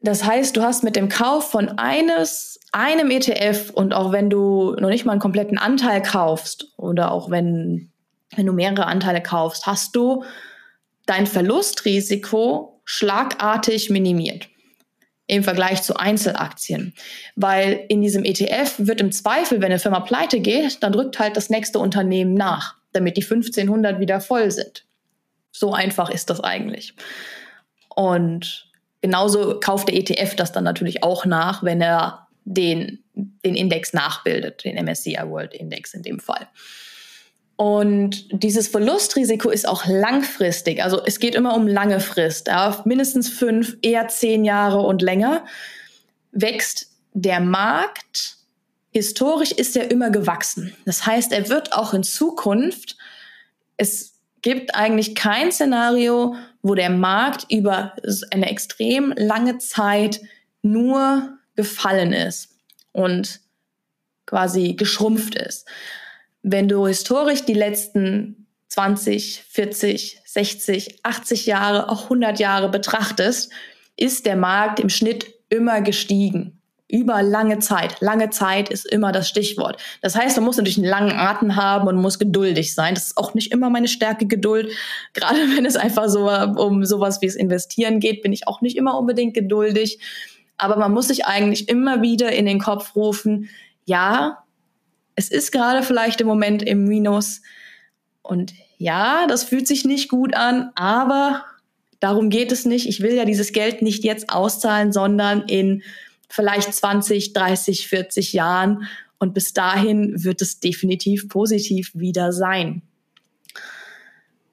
Das 0.01 0.23
heißt, 0.23 0.56
du 0.56 0.62
hast 0.62 0.84
mit 0.84 0.95
dem 0.95 1.10
Kauf 1.10 1.49
von 1.51 1.69
eines, 1.80 2.60
einem 2.71 3.10
ETF 3.10 3.71
und 3.71 3.93
auch 3.93 4.12
wenn 4.12 4.30
du 4.30 4.75
noch 4.80 4.89
nicht 4.89 5.06
mal 5.06 5.13
einen 5.13 5.21
kompletten 5.21 5.58
Anteil 5.58 6.01
kaufst 6.01 6.67
oder 6.77 7.12
auch 7.12 7.32
wenn, 7.32 7.91
wenn 8.36 8.45
du 8.45 8.53
mehrere 8.53 8.86
Anteile 8.86 9.21
kaufst, 9.21 9.65
hast 9.65 9.95
du 9.95 10.23
dein 11.06 11.25
Verlustrisiko 11.25 12.82
schlagartig 12.84 13.89
minimiert 13.89 14.49
im 15.27 15.43
Vergleich 15.43 15.82
zu 15.82 15.95
Einzelaktien. 15.97 16.93
Weil 17.36 17.86
in 17.89 18.01
diesem 18.01 18.23
ETF 18.23 18.75
wird 18.77 19.01
im 19.01 19.12
Zweifel, 19.12 19.58
wenn 19.60 19.71
eine 19.71 19.80
Firma 19.80 20.01
pleite 20.01 20.39
geht, 20.39 20.84
dann 20.84 20.93
drückt 20.93 21.19
halt 21.19 21.36
das 21.36 21.49
nächste 21.49 21.80
Unternehmen 21.80 22.34
nach, 22.34 22.75
damit 22.97 23.17
die 23.17 23.23
1500 23.23 23.99
wieder 23.99 24.19
voll 24.19 24.51
sind. 24.51 24.86
So 25.51 25.73
einfach 25.73 26.10
ist 26.10 26.29
das 26.29 26.41
eigentlich. 26.41 26.93
Und 27.95 28.69
genauso 29.01 29.60
kauft 29.60 29.88
der 29.88 29.95
ETF 29.95 30.36
das 30.36 30.51
dann 30.51 30.63
natürlich 30.63 31.03
auch 31.03 31.25
nach, 31.25 31.63
wenn 31.63 31.81
er 31.81 32.27
den, 32.45 33.03
den 33.13 33.55
Index 33.55 33.93
nachbildet, 33.93 34.63
den 34.63 34.83
MSCI 34.83 35.19
World 35.23 35.53
Index 35.53 35.93
in 35.93 36.03
dem 36.03 36.19
Fall. 36.19 36.47
Und 37.57 38.27
dieses 38.31 38.67
Verlustrisiko 38.67 39.49
ist 39.49 39.67
auch 39.67 39.86
langfristig. 39.88 40.83
Also 40.83 41.03
es 41.03 41.19
geht 41.19 41.33
immer 41.33 41.55
um 41.55 41.67
lange 41.67 41.99
Frist. 41.99 42.47
Ja, 42.47 42.81
mindestens 42.86 43.29
fünf, 43.29 43.77
eher 43.81 44.07
zehn 44.10 44.45
Jahre 44.45 44.79
und 44.81 45.01
länger 45.01 45.43
wächst 46.31 46.91
der 47.13 47.39
Markt. 47.39 48.37
Historisch 48.97 49.51
ist 49.51 49.77
er 49.77 49.91
immer 49.91 50.10
gewachsen. 50.10 50.75
Das 50.86 51.05
heißt, 51.05 51.31
er 51.31 51.49
wird 51.49 51.73
auch 51.73 51.93
in 51.93 52.03
Zukunft, 52.03 52.97
es 53.77 54.15
gibt 54.41 54.75
eigentlich 54.75 55.13
kein 55.15 55.51
Szenario, 55.51 56.36
wo 56.62 56.73
der 56.75 56.89
Markt 56.89 57.51
über 57.51 57.93
eine 58.31 58.49
extrem 58.49 59.13
lange 59.15 59.57
Zeit 59.57 60.21
nur 60.62 61.38
gefallen 61.55 62.13
ist 62.13 62.55
und 62.91 63.41
quasi 64.25 64.73
geschrumpft 64.73 65.36
ist 65.36 65.67
wenn 66.49 66.69
du 66.69 66.88
historisch 66.88 67.43
die 67.43 67.53
letzten 67.53 68.47
20, 68.69 69.43
40, 69.49 70.21
60, 70.25 70.99
80 71.03 71.45
Jahre, 71.45 71.89
auch 71.89 72.03
100 72.03 72.39
Jahre 72.39 72.69
betrachtest, 72.69 73.51
ist 73.97 74.25
der 74.25 74.36
Markt 74.36 74.79
im 74.79 74.89
Schnitt 74.89 75.25
immer 75.49 75.81
gestiegen. 75.81 76.56
Über 76.89 77.21
lange 77.21 77.60
Zeit. 77.60 78.00
Lange 78.00 78.30
Zeit 78.30 78.69
ist 78.69 78.86
immer 78.86 79.12
das 79.12 79.28
Stichwort. 79.28 79.82
Das 80.02 80.15
heißt, 80.15 80.38
man 80.38 80.45
muss 80.45 80.56
natürlich 80.58 80.78
einen 80.78 80.88
langen 80.88 81.12
Atem 81.12 81.56
haben 81.58 81.88
und 81.88 81.97
muss 81.97 82.17
geduldig 82.17 82.73
sein. 82.73 82.95
Das 82.95 83.08
ist 83.08 83.17
auch 83.17 83.34
nicht 83.34 83.52
immer 83.52 83.69
meine 83.69 83.89
Stärke 83.89 84.26
Geduld. 84.26 84.71
Gerade 85.13 85.38
wenn 85.56 85.65
es 85.65 85.76
einfach 85.76 86.08
so 86.08 86.30
um 86.30 86.86
sowas 86.86 87.21
wie 87.21 87.28
das 87.28 87.36
Investieren 87.36 88.00
geht, 88.00 88.21
bin 88.21 88.32
ich 88.32 88.47
auch 88.47 88.62
nicht 88.62 88.78
immer 88.78 88.97
unbedingt 88.97 89.34
geduldig. 89.34 90.00
Aber 90.58 90.78
man 90.78 90.93
muss 90.93 91.10
sich 91.10 91.26
eigentlich 91.26 91.69
immer 91.69 92.02
wieder 92.02 92.32
in 92.32 92.45
den 92.45 92.60
Kopf 92.60 92.95
rufen, 92.95 93.50
ja, 93.86 94.43
es 95.15 95.30
ist 95.30 95.52
gerade 95.52 95.82
vielleicht 95.82 96.21
im 96.21 96.28
Moment 96.28 96.62
im 96.62 96.86
Minus 96.86 97.41
und 98.21 98.54
ja, 98.78 99.26
das 99.28 99.43
fühlt 99.43 99.67
sich 99.67 99.86
nicht 99.86 100.10
gut 100.10 100.36
an, 100.36 100.71
aber 100.76 101.43
darum 102.00 102.30
geht 102.30 102.52
es 102.52 102.65
nicht. 102.65 102.88
Ich 102.88 103.02
will 103.02 103.13
ja 103.13 103.26
dieses 103.26 103.52
Geld 103.52 103.82
nicht 103.82 104.04
jetzt 104.04 104.30
auszahlen, 104.30 104.91
sondern 104.91 105.41
in 105.47 105.82
vielleicht 106.29 106.73
20, 106.73 107.33
30, 107.33 107.87
40 107.87 108.33
Jahren. 108.33 108.87
Und 109.19 109.33
bis 109.33 109.53
dahin 109.53 110.23
wird 110.23 110.41
es 110.41 110.59
definitiv 110.59 111.27
positiv 111.27 111.91
wieder 111.93 112.31
sein. 112.31 112.83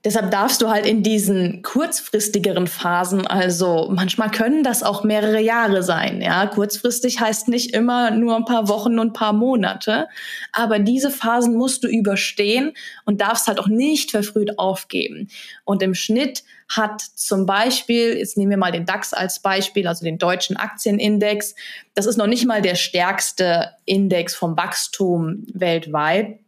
Deshalb 0.04 0.30
darfst 0.30 0.60
du 0.60 0.68
halt 0.68 0.84
in 0.84 1.02
diesen 1.02 1.62
kurzfristigeren 1.62 2.66
Phasen, 2.66 3.26
also 3.26 3.88
manchmal 3.90 4.30
können 4.30 4.62
das 4.62 4.82
auch 4.82 5.02
mehrere 5.02 5.40
Jahre 5.40 5.82
sein, 5.82 6.20
ja. 6.20 6.46
Kurzfristig 6.46 7.20
heißt 7.20 7.48
nicht 7.48 7.72
immer 7.72 8.10
nur 8.10 8.36
ein 8.36 8.44
paar 8.44 8.68
Wochen 8.68 8.98
und 8.98 9.08
ein 9.08 9.12
paar 9.14 9.32
Monate, 9.32 10.06
aber 10.52 10.78
diese 10.78 11.10
Phasen 11.10 11.56
musst 11.56 11.84
du 11.84 11.88
überstehen 11.88 12.74
und 13.06 13.22
darfst 13.22 13.46
halt 13.46 13.58
auch 13.58 13.68
nicht 13.68 14.10
verfrüht 14.10 14.58
aufgeben. 14.58 15.28
Und 15.64 15.82
im 15.82 15.94
Schnitt 15.94 16.44
hat 16.68 17.00
zum 17.00 17.46
Beispiel, 17.46 18.16
jetzt 18.16 18.36
nehmen 18.36 18.50
wir 18.50 18.56
mal 18.56 18.72
den 18.72 18.86
DAX 18.86 19.12
als 19.12 19.40
Beispiel, 19.40 19.86
also 19.86 20.04
den 20.04 20.18
deutschen 20.18 20.56
Aktienindex, 20.56 21.54
das 21.94 22.06
ist 22.06 22.16
noch 22.16 22.26
nicht 22.26 22.46
mal 22.46 22.62
der 22.62 22.74
stärkste 22.74 23.70
Index 23.84 24.34
vom 24.34 24.56
Wachstum 24.56 25.46
weltweit 25.52 26.38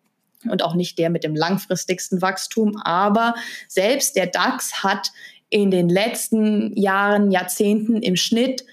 und 0.48 0.62
auch 0.62 0.74
nicht 0.74 0.98
der 0.98 1.10
mit 1.10 1.24
dem 1.24 1.34
langfristigsten 1.34 2.22
Wachstum. 2.22 2.76
Aber 2.82 3.34
selbst 3.68 4.16
der 4.16 4.26
DAX 4.26 4.82
hat 4.82 5.12
in 5.48 5.70
den 5.70 5.88
letzten 5.88 6.76
Jahren, 6.76 7.30
Jahrzehnten 7.30 8.02
im 8.02 8.16
Schnitt 8.16 8.64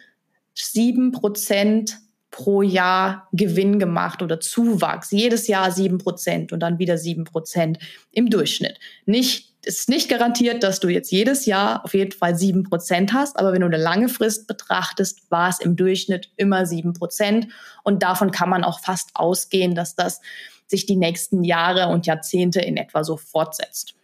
sieben 0.56 1.12
Prozent 1.12 2.00
pro 2.32 2.64
Jahr 2.64 3.28
Gewinn 3.32 3.78
gemacht 3.78 4.24
oder 4.24 4.40
Zuwachs. 4.40 5.12
Jedes 5.12 5.48
Jahr 5.48 5.72
sieben 5.72 6.00
Prozent 6.00 6.52
und 6.52 6.62
dann 6.62 6.80
wieder 6.80 6.98
sieben 6.98 7.26
Prozent 7.26 7.78
im 8.12 8.30
Durchschnitt. 8.30 8.80
Nicht 9.06 9.53
es 9.66 9.80
ist 9.80 9.90
nicht 9.90 10.10
garantiert, 10.10 10.64
dass 10.64 10.80
du 10.80 10.90
jetzt 10.90 11.12
jedes 11.12 11.46
Jahr 11.46 11.84
auf 11.86 11.94
jeden 11.94 12.12
Fall 12.12 12.36
sieben 12.36 12.64
Prozent 12.64 13.14
hast, 13.14 13.40
aber 13.40 13.54
wenn 13.54 13.62
du 13.62 13.68
eine 13.68 13.78
lange 13.78 14.10
Frist 14.10 14.48
betrachtest, 14.48 15.30
war 15.32 15.50
es 15.50 15.60
im 15.60 15.76
Durchschnitt 15.76 16.30
immer 16.36 16.66
sieben 16.66 16.94
Prozent 16.94 17.48
und 17.84 18.04
davon 18.04 18.32
kann 18.32 18.50
man 18.50 18.64
auch 18.64 18.80
fast 18.80 19.12
ausgehen, 19.14 19.74
dass 19.74 19.96
das 19.96 20.22
sich 20.68 20.86
die 20.86 20.96
nächsten 20.96 21.44
Jahre 21.44 21.88
und 21.88 22.06
Jahrzehnte 22.06 22.60
in 22.62 22.78
etwa 22.78 23.04
so 23.04 23.16
fortsetzt. 23.16 23.96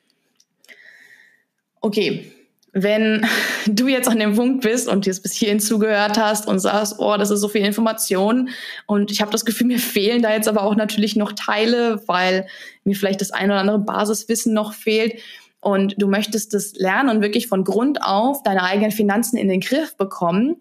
Okay, 1.81 2.31
wenn 2.71 3.25
du 3.65 3.87
jetzt 3.87 4.07
an 4.07 4.19
dem 4.19 4.35
Punkt 4.35 4.63
bist 4.63 4.87
und 4.87 5.05
jetzt 5.05 5.23
bis 5.23 5.33
hierhin 5.33 5.59
zugehört 5.59 6.17
hast 6.17 6.47
und 6.47 6.59
sagst, 6.59 6.95
oh, 6.99 7.17
das 7.17 7.31
ist 7.31 7.41
so 7.41 7.49
viel 7.49 7.65
Information 7.65 8.49
und 8.85 9.11
ich 9.11 9.19
habe 9.19 9.31
das 9.31 9.43
Gefühl, 9.43 9.67
mir 9.67 9.79
fehlen 9.79 10.21
da 10.21 10.31
jetzt 10.31 10.47
aber 10.47 10.63
auch 10.63 10.75
natürlich 10.75 11.17
noch 11.17 11.33
Teile, 11.33 12.01
weil 12.07 12.47
mir 12.85 12.95
vielleicht 12.95 13.19
das 13.19 13.31
ein 13.31 13.51
oder 13.51 13.59
andere 13.59 13.79
Basiswissen 13.79 14.53
noch 14.53 14.73
fehlt 14.73 15.19
und 15.61 15.95
du 16.01 16.07
möchtest 16.07 16.53
das 16.53 16.73
lernen 16.75 17.09
und 17.09 17.21
wirklich 17.21 17.47
von 17.47 17.63
Grund 17.63 18.01
auf 18.01 18.43
deine 18.43 18.63
eigenen 18.63 18.91
Finanzen 18.91 19.37
in 19.37 19.49
den 19.49 19.59
Griff 19.59 19.97
bekommen 19.97 20.57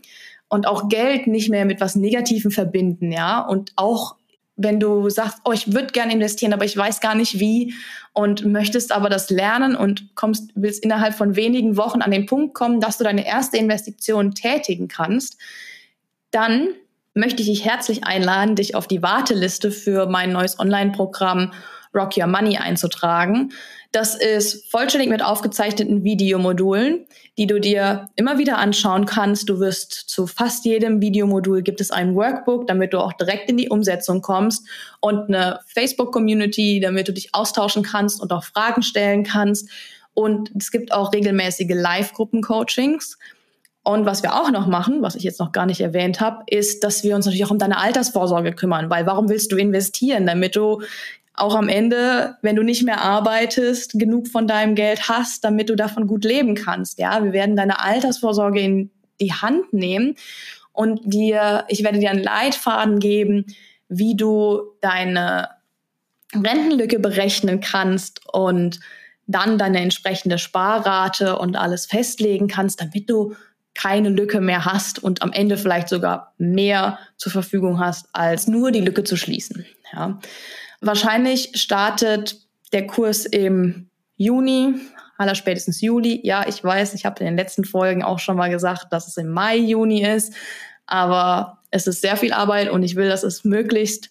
und 0.49 0.67
auch 0.67 0.89
Geld 0.89 1.27
nicht 1.27 1.51
mehr 1.51 1.65
mit 1.65 1.81
was 1.81 1.95
Negativem 1.95 2.51
verbinden, 2.51 3.13
ja, 3.13 3.41
und 3.41 3.73
auch 3.77 4.17
wenn 4.61 4.81
du 4.81 5.09
sagst, 5.09 5.39
oh, 5.45 5.53
ich 5.53 5.73
würde 5.73 5.93
gerne 5.93 6.13
investieren, 6.13 6.53
aber 6.53 6.65
ich 6.65 6.77
weiß 6.77 7.01
gar 7.01 7.15
nicht 7.15 7.39
wie 7.39 7.75
und 8.13 8.45
möchtest 8.45 8.91
aber 8.91 9.09
das 9.09 9.31
lernen 9.31 9.77
und 9.77 10.17
kommst, 10.17 10.51
willst 10.57 10.83
innerhalb 10.83 11.15
von 11.15 11.37
wenigen 11.37 11.77
Wochen 11.77 12.03
an 12.03 12.11
den 12.11 12.27
Punkt 12.27 12.55
kommen, 12.55 12.81
dass 12.81 12.99
du 12.99 13.05
deine 13.05 13.25
erste 13.25 13.57
Investition 13.57 14.35
tätigen 14.35 14.89
kannst, 14.89 15.39
dann 16.33 16.71
möchte 17.15 17.41
ich 17.43 17.49
dich 17.49 17.65
herzlich 17.65 18.05
einladen, 18.05 18.57
dich 18.57 18.75
auf 18.75 18.89
die 18.89 19.03
Warteliste 19.03 19.71
für 19.71 20.07
mein 20.07 20.33
neues 20.33 20.59
Online-Programm 20.59 21.53
Rock 21.95 22.17
Your 22.17 22.27
Money 22.27 22.59
einzutragen. 22.59 23.53
Das 23.93 24.15
ist 24.15 24.71
vollständig 24.71 25.09
mit 25.09 25.25
aufgezeichneten 25.25 26.05
Videomodulen, 26.05 27.07
die 27.39 27.47
du 27.47 27.59
dir 27.59 28.09
immer 28.17 28.37
wieder 28.37 28.59
anschauen 28.59 29.07
kannst. 29.07 29.49
Du 29.49 29.61
wirst 29.61 29.93
zu 29.93 30.27
fast 30.27 30.67
jedem 30.67 31.01
Videomodul 31.01 31.63
gibt 31.63 31.81
es 31.81 31.91
ein 31.91 32.15
Workbook, 32.15 32.67
damit 32.67 32.93
du 32.93 32.99
auch 32.99 33.15
direkt 33.15 33.49
in 33.49 33.57
die 33.57 33.71
Umsetzung 33.71 34.21
kommst 34.21 34.67
und 35.01 35.29
eine 35.29 35.61
Facebook-Community, 35.67 36.81
damit 36.81 37.09
du 37.09 37.13
dich 37.13 37.35
austauschen 37.35 37.83
kannst 37.83 38.21
und 38.21 38.33
auch 38.33 38.45
Fragen 38.45 38.83
stellen 38.83 39.25
kannst. 39.25 39.71
Und 40.13 40.51
es 40.59 40.71
gibt 40.71 40.93
auch 40.93 41.13
regelmäßige 41.13 41.71
Live-Gruppen-Coachings. 41.71 43.19
Und 43.85 44.05
was 44.05 44.23
wir 44.23 44.35
auch 44.35 44.51
noch 44.51 44.67
machen, 44.67 45.01
was 45.01 45.15
ich 45.15 45.23
jetzt 45.23 45.41
noch 45.41 45.51
gar 45.51 45.65
nicht 45.65 45.81
erwähnt 45.81 46.21
habe, 46.21 46.43
ist, 46.47 46.85
dass 46.85 47.05
wir 47.05 47.17
uns 47.17 47.25
natürlich 47.25 47.47
auch 47.47 47.51
um 47.51 47.59
deine 47.59 47.79
Altersvorsorge 47.79 48.53
kümmern, 48.53 48.91
weil 48.91 49.07
warum 49.07 49.31
willst 49.31 49.51
du 49.51 49.57
investieren, 49.57 50.27
damit 50.27 50.57
du 50.57 50.83
auch 51.41 51.55
am 51.55 51.69
Ende, 51.69 52.37
wenn 52.43 52.57
du 52.57 52.63
nicht 52.63 52.85
mehr 52.85 53.01
arbeitest, 53.01 53.99
genug 53.99 54.29
von 54.29 54.47
deinem 54.47 54.75
Geld 54.75 55.09
hast, 55.09 55.45
damit 55.45 55.71
du 55.71 55.77
davon 55.77 56.07
gut 56.07 56.25
leben 56.25 56.55
kannst. 56.55 56.99
Ja, 56.99 57.23
wir 57.23 57.33
werden 57.33 57.57
deine 57.57 57.81
Altersvorsorge 57.83 58.61
in 58.61 58.91
die 59.21 59.33
Hand 59.33 59.73
nehmen 59.73 60.15
und 60.73 61.01
dir, 61.05 61.65
ich 61.69 61.83
werde 61.83 61.99
dir 61.99 62.11
einen 62.11 62.23
Leitfaden 62.23 62.99
geben, 62.99 63.47
wie 63.89 64.17
du 64.17 64.63
deine 64.81 65.49
Rentenlücke 66.35 66.99
berechnen 66.99 67.61
kannst 67.61 68.21
und 68.33 68.81
dann 69.27 69.59
deine 69.59 69.81
entsprechende 69.81 70.39
Sparrate 70.39 71.39
und 71.39 71.57
alles 71.57 71.87
festlegen 71.87 72.49
kannst, 72.49 72.81
damit 72.81 73.11
du 73.11 73.35
keine 73.75 74.09
Lücke 74.09 74.41
mehr 74.41 74.65
hast 74.65 75.03
und 75.03 75.23
am 75.23 75.33
Ende 75.33 75.57
vielleicht 75.57 75.89
sogar 75.89 76.35
mehr 76.39 76.99
zur 77.17 77.31
Verfügung 77.31 77.79
hast, 77.79 78.09
als 78.13 78.49
nur 78.49 78.73
die 78.73 78.81
Lücke 78.81 79.05
zu 79.05 79.17
schließen. 79.17 79.65
Ja. 79.93 80.19
Wahrscheinlich 80.81 81.53
startet 81.55 82.37
der 82.73 82.87
Kurs 82.87 83.25
im 83.25 83.89
Juni, 84.17 84.75
aller 85.17 85.35
spätestens 85.35 85.81
Juli. 85.81 86.21
Ja, 86.23 86.47
ich 86.47 86.63
weiß, 86.63 86.95
ich 86.95 87.05
habe 87.05 87.21
in 87.21 87.27
den 87.27 87.37
letzten 87.37 87.65
Folgen 87.65 88.03
auch 88.03 88.19
schon 88.19 88.37
mal 88.37 88.51
gesagt, 88.51 88.93
dass 88.93 89.09
es 89.09 89.17
im 89.17 89.31
Mai, 89.31 89.57
Juni 89.57 90.03
ist. 90.03 90.35
Aber 90.87 91.59
es 91.71 91.87
ist 91.87 92.01
sehr 92.01 92.17
viel 92.17 92.33
Arbeit 92.33 92.71
und 92.71 92.83
ich 92.83 92.97
will, 92.97 93.09
dass 93.09 93.23
es 93.23 93.45
möglichst 93.45 94.11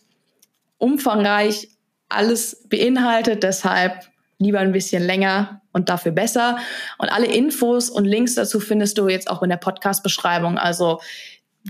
umfangreich 0.77 1.69
alles 2.09 2.63
beinhaltet. 2.69 3.43
Deshalb 3.43 4.07
lieber 4.39 4.59
ein 4.59 4.71
bisschen 4.71 5.03
länger 5.03 5.61
und 5.71 5.89
dafür 5.89 6.11
besser. 6.11 6.57
Und 6.97 7.09
alle 7.09 7.27
Infos 7.27 7.89
und 7.89 8.05
Links 8.05 8.35
dazu 8.35 8.59
findest 8.59 8.97
du 8.97 9.07
jetzt 9.07 9.29
auch 9.29 9.41
in 9.41 9.49
der 9.49 9.57
Podcast-Beschreibung. 9.57 10.57
Also 10.57 10.99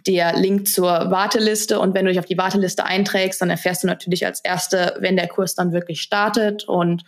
der 0.06 0.38
Link 0.38 0.68
zur 0.68 0.88
Warteliste 0.88 1.80
und 1.80 1.94
wenn 1.94 2.06
du 2.06 2.12
dich 2.12 2.20
auf 2.20 2.26
die 2.26 2.38
Warteliste 2.38 2.86
einträgst, 2.86 3.42
dann 3.42 3.50
erfährst 3.50 3.84
du 3.84 3.88
natürlich 3.88 4.26
als 4.26 4.42
Erste, 4.42 4.96
wenn 5.00 5.16
der 5.16 5.28
Kurs 5.28 5.56
dann 5.56 5.72
wirklich 5.72 6.02
startet 6.02 6.66
und 6.66 7.04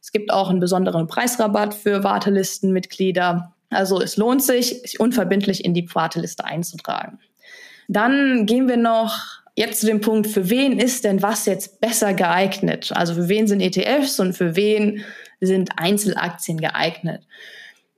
es 0.00 0.12
gibt 0.12 0.30
auch 0.30 0.50
einen 0.50 0.60
besonderen 0.60 1.06
Preisrabatt 1.06 1.72
für 1.72 2.04
Wartelistenmitglieder. 2.04 3.54
Also 3.70 4.02
es 4.02 4.18
lohnt 4.18 4.42
sich, 4.42 4.82
sich 4.82 5.00
unverbindlich 5.00 5.64
in 5.64 5.72
die 5.72 5.88
Warteliste 5.94 6.44
einzutragen. 6.44 7.18
Dann 7.88 8.44
gehen 8.44 8.68
wir 8.68 8.76
noch 8.76 9.18
jetzt 9.56 9.80
zu 9.80 9.86
dem 9.86 10.00
Punkt, 10.00 10.26
für 10.26 10.50
wen 10.50 10.78
ist 10.78 11.04
denn 11.04 11.22
was 11.22 11.46
jetzt 11.46 11.80
besser 11.80 12.12
geeignet? 12.12 12.92
Also 12.94 13.14
für 13.14 13.28
wen 13.28 13.46
sind 13.46 13.60
ETFs 13.60 14.20
und 14.20 14.34
für 14.34 14.56
wen 14.56 15.04
sind 15.40 15.78
Einzelaktien 15.78 16.60
geeignet? 16.60 17.22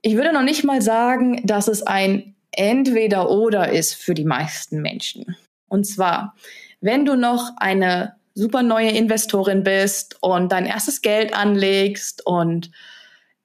Ich 0.01 0.15
würde 0.15 0.33
noch 0.33 0.43
nicht 0.43 0.63
mal 0.63 0.81
sagen, 0.81 1.45
dass 1.45 1.67
es 1.67 1.83
ein 1.83 2.35
entweder 2.57 3.29
oder 3.29 3.71
ist 3.71 3.93
für 3.93 4.13
die 4.13 4.25
meisten 4.25 4.81
Menschen. 4.81 5.35
Und 5.69 5.85
zwar, 5.85 6.35
wenn 6.81 7.05
du 7.05 7.15
noch 7.15 7.51
eine 7.57 8.15
super 8.33 8.63
neue 8.63 8.91
Investorin 8.91 9.63
bist 9.63 10.17
und 10.21 10.51
dein 10.51 10.65
erstes 10.65 11.01
Geld 11.01 11.33
anlegst 11.33 12.25
und 12.25 12.71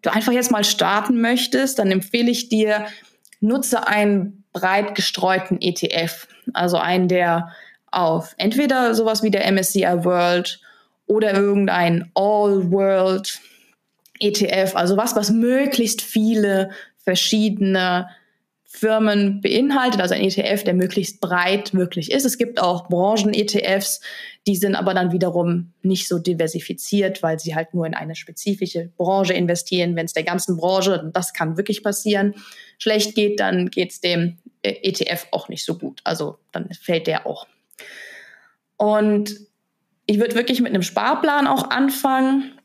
du 0.03 0.13
einfach 0.13 0.33
jetzt 0.33 0.51
mal 0.51 0.65
starten 0.65 1.21
möchtest, 1.21 1.79
dann 1.79 1.91
empfehle 1.91 2.31
ich 2.31 2.49
dir, 2.49 2.87
nutze 3.41 3.87
einen 3.87 4.45
breit 4.53 4.95
gestreuten 4.95 5.61
ETF, 5.61 6.29
also 6.53 6.77
einen, 6.77 7.09
der 7.09 7.53
auf 7.91 8.35
entweder 8.39 8.95
sowas 8.95 9.23
wie 9.23 9.31
der 9.31 9.51
MSCI 9.51 10.05
World 10.05 10.61
oder 11.07 11.35
irgendein 11.35 12.11
All 12.15 12.71
World 12.71 13.41
ETF, 14.21 14.77
also 14.77 14.97
was, 14.97 15.17
was 15.17 15.31
möglichst 15.31 16.03
viele 16.03 16.71
verschiedene 16.99 18.09
Firmen 18.75 19.43
beinhaltet, 19.43 20.01
also 20.01 20.15
ein 20.15 20.23
ETF, 20.23 20.65
der 20.65 20.73
möglichst 20.73 21.21
breit 21.21 21.75
möglich 21.75 22.11
ist. 22.11 22.25
Es 22.25 22.39
gibt 22.39 22.59
auch 22.59 22.89
Branchen-ETFs, 22.89 24.01
die 24.47 24.57
sind 24.57 24.77
aber 24.77 24.95
dann 24.95 25.13
wiederum 25.13 25.75
nicht 25.83 26.09
so 26.09 26.19
diversifiziert, 26.19 27.23
weil 27.23 27.39
sie 27.39 27.55
halt 27.55 27.75
nur 27.75 27.87
in 27.87 27.93
eine 27.93 28.17
spezifische 28.17 28.91
Branche 28.97 29.35
investieren. 29.35 29.95
Wenn 29.95 30.07
es 30.07 30.15
der 30.15 30.23
ganzen 30.23 30.57
Branche, 30.57 31.11
das 31.13 31.35
kann 31.35 31.59
wirklich 31.59 31.83
passieren, 31.83 32.35
schlecht 32.79 33.15
geht, 33.15 33.41
dann 33.41 33.69
geht 33.69 33.91
es 33.91 34.01
dem 34.01 34.39
äh, 34.63 34.71
ETF 34.83 35.27
auch 35.33 35.51
nicht 35.51 35.67
so 35.67 35.77
gut. 35.77 36.01
Also 36.05 36.39
dann 36.51 36.71
fällt 36.73 37.07
der 37.07 37.27
auch. 37.27 37.47
Und 38.79 39.37
ich 40.07 40.19
würde 40.19 40.35
wirklich 40.35 40.63
mit 40.63 40.71
einem 40.71 40.83
Sparplan 40.83 41.47
auch 41.47 41.69
anfangen. 41.69 42.59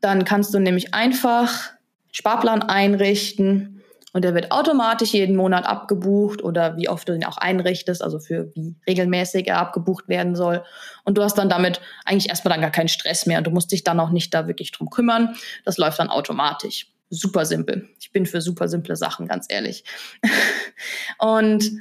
Dann 0.00 0.24
kannst 0.24 0.52
du 0.52 0.58
nämlich 0.58 0.94
einfach 0.94 1.72
Sparplan 2.10 2.62
einrichten 2.62 3.73
Und 4.14 4.22
der 4.22 4.32
wird 4.32 4.52
automatisch 4.52 5.12
jeden 5.12 5.34
Monat 5.34 5.66
abgebucht 5.66 6.42
oder 6.42 6.76
wie 6.76 6.88
oft 6.88 7.08
du 7.08 7.14
ihn 7.14 7.24
auch 7.24 7.36
einrichtest, 7.36 8.00
also 8.00 8.20
für 8.20 8.54
wie 8.54 8.76
regelmäßig 8.86 9.48
er 9.48 9.58
abgebucht 9.58 10.08
werden 10.08 10.36
soll. 10.36 10.62
Und 11.02 11.18
du 11.18 11.22
hast 11.24 11.36
dann 11.36 11.48
damit 11.48 11.80
eigentlich 12.04 12.28
erstmal 12.28 12.54
dann 12.54 12.60
gar 12.60 12.70
keinen 12.70 12.88
Stress 12.88 13.26
mehr 13.26 13.38
und 13.38 13.46
du 13.48 13.50
musst 13.50 13.72
dich 13.72 13.82
dann 13.82 13.98
auch 13.98 14.10
nicht 14.10 14.32
da 14.32 14.46
wirklich 14.46 14.70
drum 14.70 14.88
kümmern. 14.88 15.34
Das 15.64 15.78
läuft 15.78 15.98
dann 15.98 16.10
automatisch. 16.10 16.86
Super 17.10 17.44
simpel. 17.44 17.88
Ich 18.00 18.12
bin 18.12 18.24
für 18.24 18.40
super 18.40 18.68
simple 18.68 18.94
Sachen, 18.94 19.26
ganz 19.26 19.46
ehrlich. 19.48 19.82
und 21.18 21.72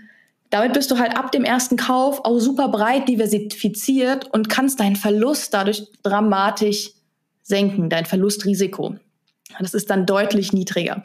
damit 0.50 0.74
bist 0.74 0.90
du 0.90 0.98
halt 0.98 1.16
ab 1.16 1.32
dem 1.32 1.44
ersten 1.44 1.78
Kauf 1.78 2.26
auch 2.26 2.40
super 2.40 2.68
breit 2.70 3.08
diversifiziert 3.08 4.26
und 4.34 4.50
kannst 4.50 4.80
deinen 4.80 4.96
Verlust 4.96 5.54
dadurch 5.54 5.84
dramatisch 6.02 6.94
senken, 7.44 7.90
dein 7.90 8.06
Verlustrisiko. 8.06 8.96
Das 9.60 9.74
ist 9.74 9.90
dann 9.90 10.06
deutlich 10.06 10.54
niedriger. 10.54 11.04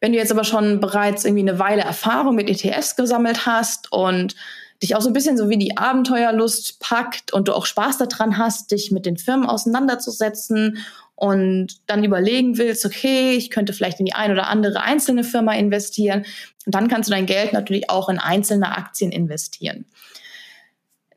Wenn 0.00 0.12
du 0.12 0.18
jetzt 0.18 0.32
aber 0.32 0.44
schon 0.44 0.80
bereits 0.80 1.24
irgendwie 1.24 1.48
eine 1.48 1.58
Weile 1.58 1.82
Erfahrung 1.82 2.34
mit 2.34 2.48
ETFs 2.48 2.96
gesammelt 2.96 3.46
hast 3.46 3.92
und 3.92 4.34
dich 4.82 4.96
auch 4.96 5.02
so 5.02 5.10
ein 5.10 5.12
bisschen 5.12 5.36
so 5.36 5.50
wie 5.50 5.58
die 5.58 5.76
Abenteuerlust 5.76 6.80
packt 6.80 7.32
und 7.32 7.48
du 7.48 7.54
auch 7.54 7.66
Spaß 7.66 7.98
daran 7.98 8.38
hast, 8.38 8.70
dich 8.70 8.90
mit 8.90 9.04
den 9.04 9.18
Firmen 9.18 9.46
auseinanderzusetzen 9.46 10.78
und 11.14 11.82
dann 11.86 12.02
überlegen 12.02 12.56
willst, 12.56 12.86
okay, 12.86 13.32
ich 13.32 13.50
könnte 13.50 13.74
vielleicht 13.74 14.00
in 14.00 14.06
die 14.06 14.14
ein 14.14 14.32
oder 14.32 14.48
andere 14.48 14.80
einzelne 14.80 15.22
Firma 15.22 15.52
investieren, 15.52 16.24
dann 16.64 16.88
kannst 16.88 17.10
du 17.10 17.12
dein 17.12 17.26
Geld 17.26 17.52
natürlich 17.52 17.90
auch 17.90 18.08
in 18.08 18.18
einzelne 18.18 18.74
Aktien 18.74 19.12
investieren. 19.12 19.84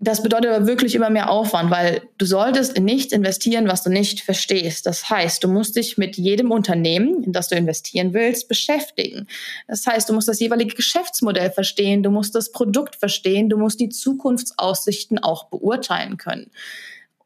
Das 0.03 0.21
bedeutet 0.21 0.51
aber 0.51 0.67
wirklich 0.67 0.95
immer 0.95 1.09
mehr 1.09 1.29
Aufwand, 1.29 1.71
weil 1.71 2.01
du 2.17 2.25
solltest 2.25 2.75
in 2.75 2.83
nichts 2.83 3.13
investieren, 3.13 3.69
was 3.69 3.83
du 3.83 3.89
nicht 3.89 4.19
verstehst. 4.19 4.85
Das 4.85 5.09
heißt, 5.09 5.41
du 5.41 5.47
musst 5.47 5.77
dich 5.77 5.97
mit 5.97 6.17
jedem 6.17 6.51
Unternehmen, 6.51 7.23
in 7.23 7.31
das 7.31 7.47
du 7.47 7.55
investieren 7.55 8.13
willst, 8.13 8.49
beschäftigen. 8.49 9.27
Das 9.65 9.85
heißt, 9.85 10.09
du 10.09 10.13
musst 10.13 10.27
das 10.27 10.41
jeweilige 10.41 10.75
Geschäftsmodell 10.75 11.51
verstehen, 11.51 12.03
du 12.03 12.11
musst 12.11 12.35
das 12.35 12.51
Produkt 12.51 12.97
verstehen, 12.97 13.47
du 13.47 13.57
musst 13.57 13.79
die 13.79 13.87
Zukunftsaussichten 13.87 15.19
auch 15.19 15.45
beurteilen 15.45 16.17
können. 16.17 16.51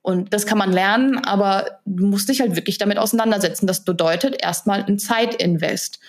Und 0.03 0.31
das 0.31 0.45
kann 0.45 0.59
man 0.59 0.71
lernen, 0.71 1.17
aber 1.17 1.79
du 1.85 2.05
musst 2.05 2.29
dich 2.29 2.41
halt 2.41 2.55
wirklich 2.55 2.77
damit 2.77 2.99
auseinandersetzen. 2.99 3.65
Das 3.65 3.85
bedeutet 3.85 4.35
erstmal 4.39 4.83
ein 4.83 4.99
Zeitinvest. 4.99 5.99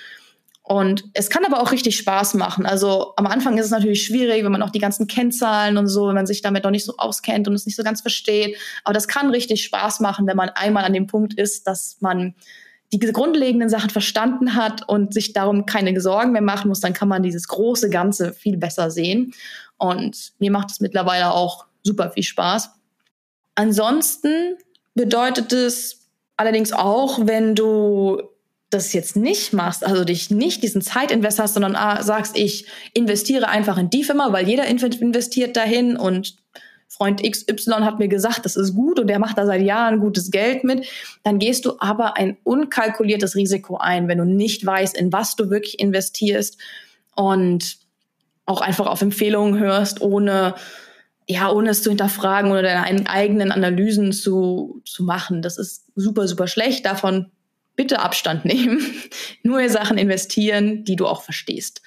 Und 0.69 1.05
es 1.15 1.31
kann 1.31 1.47
aber 1.47 1.63
auch 1.63 1.73
richtig 1.73 1.97
Spaß 1.97 2.35
machen. 2.35 2.67
Also 2.67 3.15
am 3.17 3.27
Anfang 3.27 3.57
ist 3.57 3.65
es 3.65 3.71
natürlich 3.71 4.03
schwierig, 4.05 4.45
wenn 4.45 4.53
man 4.53 4.61
auch 4.61 4.69
die 4.69 4.81
ganzen 4.81 5.07
Kennzahlen 5.07 5.79
und 5.79 5.87
so, 5.87 6.09
wenn 6.09 6.15
man 6.15 6.27
sich 6.27 6.43
damit 6.43 6.65
noch 6.65 6.71
nicht 6.71 6.85
so 6.85 6.99
auskennt 6.99 7.49
und 7.49 7.55
es 7.55 7.65
nicht 7.65 7.75
so 7.75 7.83
ganz 7.83 8.03
versteht. 8.03 8.55
Aber 8.85 8.93
das 8.93 9.09
kann 9.09 9.31
richtig 9.31 9.65
Spaß 9.65 10.01
machen, 10.01 10.27
wenn 10.27 10.37
man 10.37 10.51
einmal 10.51 10.85
an 10.85 10.93
dem 10.93 11.07
Punkt 11.07 11.33
ist, 11.33 11.67
dass 11.67 11.97
man 12.01 12.35
die 12.93 12.99
grundlegenden 12.99 13.71
Sachen 13.71 13.89
verstanden 13.89 14.57
hat 14.57 14.87
und 14.87 15.15
sich 15.15 15.33
darum 15.33 15.65
keine 15.65 15.99
Sorgen 16.03 16.33
mehr 16.33 16.43
machen 16.43 16.69
muss, 16.69 16.81
dann 16.81 16.93
kann 16.93 17.09
man 17.09 17.23
dieses 17.23 17.49
große 17.49 17.89
Ganze 17.89 18.35
viel 18.35 18.59
besser 18.59 18.91
sehen. 18.91 19.33
Und 19.79 20.33
mir 20.39 20.51
macht 20.51 20.71
es 20.71 20.81
mittlerweile 20.81 21.33
auch 21.33 21.65
super 21.83 22.11
viel 22.11 22.25
Spaß. 22.25 22.73
Ansonsten 23.55 24.59
bedeutet 24.95 25.51
es 25.55 26.11
allerdings 26.37 26.75
auch, 26.75 27.21
wenn 27.23 27.55
du 27.55 28.21
das 28.71 28.93
jetzt 28.93 29.17
nicht 29.17 29.53
machst, 29.53 29.85
also 29.85 30.05
dich 30.05 30.31
nicht 30.31 30.63
diesen 30.63 30.83
Zeitinvest 30.83 31.39
hast, 31.39 31.55
sondern 31.55 31.75
ah, 31.75 32.03
sagst, 32.03 32.37
ich 32.37 32.67
investiere 32.93 33.49
einfach 33.49 33.79
in 33.79 33.91
die 33.91 34.05
Firma, 34.05 34.33
weil 34.33 34.47
jeder 34.47 34.67
investiert 34.67 35.57
dahin 35.57 35.97
und 35.97 36.37
Freund 36.89 37.23
XY 37.23 37.83
hat 37.83 37.99
mir 37.99 38.09
gesagt, 38.09 38.45
das 38.45 38.57
ist 38.57 38.75
gut 38.75 38.99
und 38.99 39.07
der 39.07 39.19
macht 39.19 39.39
da 39.39 39.47
seit 39.47 39.63
Jahren 39.63 40.01
gutes 40.01 40.31
Geld 40.31 40.65
mit, 40.65 40.87
dann 41.23 41.39
gehst 41.39 41.65
du 41.65 41.79
aber 41.79 42.17
ein 42.17 42.37
unkalkuliertes 42.45 43.37
Risiko 43.37 43.77
ein, 43.77 44.09
wenn 44.09 44.19
du 44.19 44.25
nicht 44.25 44.65
weißt, 44.65 44.97
in 44.97 45.13
was 45.13 45.37
du 45.37 45.51
wirklich 45.51 45.79
investierst 45.81 46.59
und 47.15 47.79
auch 48.47 48.61
einfach 48.61 48.87
auf 48.87 49.03
Empfehlungen 49.03 49.59
hörst, 49.59 50.01
ohne 50.01 50.55
ja, 51.31 51.53
ohne 51.53 51.71
es 51.71 51.83
zu 51.83 51.91
hinterfragen 51.91 52.51
oder 52.51 52.63
deine 52.63 53.07
eigenen 53.07 53.53
Analysen 53.53 54.13
zu, 54.13 54.81
zu 54.87 55.05
machen. 55.05 55.43
Das 55.43 55.59
ist 55.59 55.85
super, 55.95 56.27
super 56.27 56.47
schlecht. 56.47 56.87
Davon 56.87 57.31
bitte 57.79 58.01
Abstand 58.01 58.45
nehmen. 58.45 58.85
Nur 59.43 59.67
Sachen 59.71 59.97
investieren, 59.99 60.85
die 60.85 60.97
du 60.97 61.07
auch 61.07 61.23
verstehst. 61.23 61.81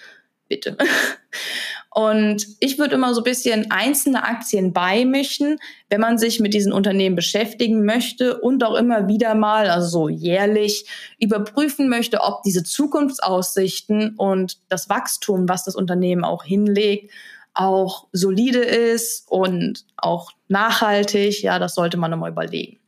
Bitte. 0.47 0.77
Und 1.93 2.47
ich 2.61 2.79
würde 2.79 2.95
immer 2.95 3.13
so 3.13 3.19
ein 3.19 3.25
bisschen 3.25 3.69
einzelne 3.69 4.23
Aktien 4.23 4.71
beimischen, 4.71 5.59
wenn 5.89 5.99
man 5.99 6.17
sich 6.17 6.39
mit 6.39 6.53
diesen 6.53 6.71
Unternehmen 6.71 7.17
beschäftigen 7.17 7.83
möchte 7.83 8.39
und 8.39 8.63
auch 8.63 8.75
immer 8.75 9.09
wieder 9.09 9.35
mal, 9.35 9.69
also 9.69 9.89
so 9.89 10.07
jährlich, 10.07 10.85
überprüfen 11.19 11.89
möchte, 11.89 12.21
ob 12.21 12.43
diese 12.43 12.63
Zukunftsaussichten 12.63 14.15
und 14.15 14.59
das 14.69 14.87
Wachstum, 14.87 15.49
was 15.49 15.65
das 15.65 15.75
Unternehmen 15.75 16.23
auch 16.23 16.45
hinlegt, 16.45 17.11
auch 17.53 18.07
solide 18.13 18.59
ist 18.59 19.29
und 19.29 19.85
auch 19.97 20.31
nachhaltig, 20.47 21.43
ja, 21.43 21.59
das 21.59 21.75
sollte 21.75 21.97
man 21.97 22.11
nochmal 22.11 22.31
überlegen. 22.31 22.79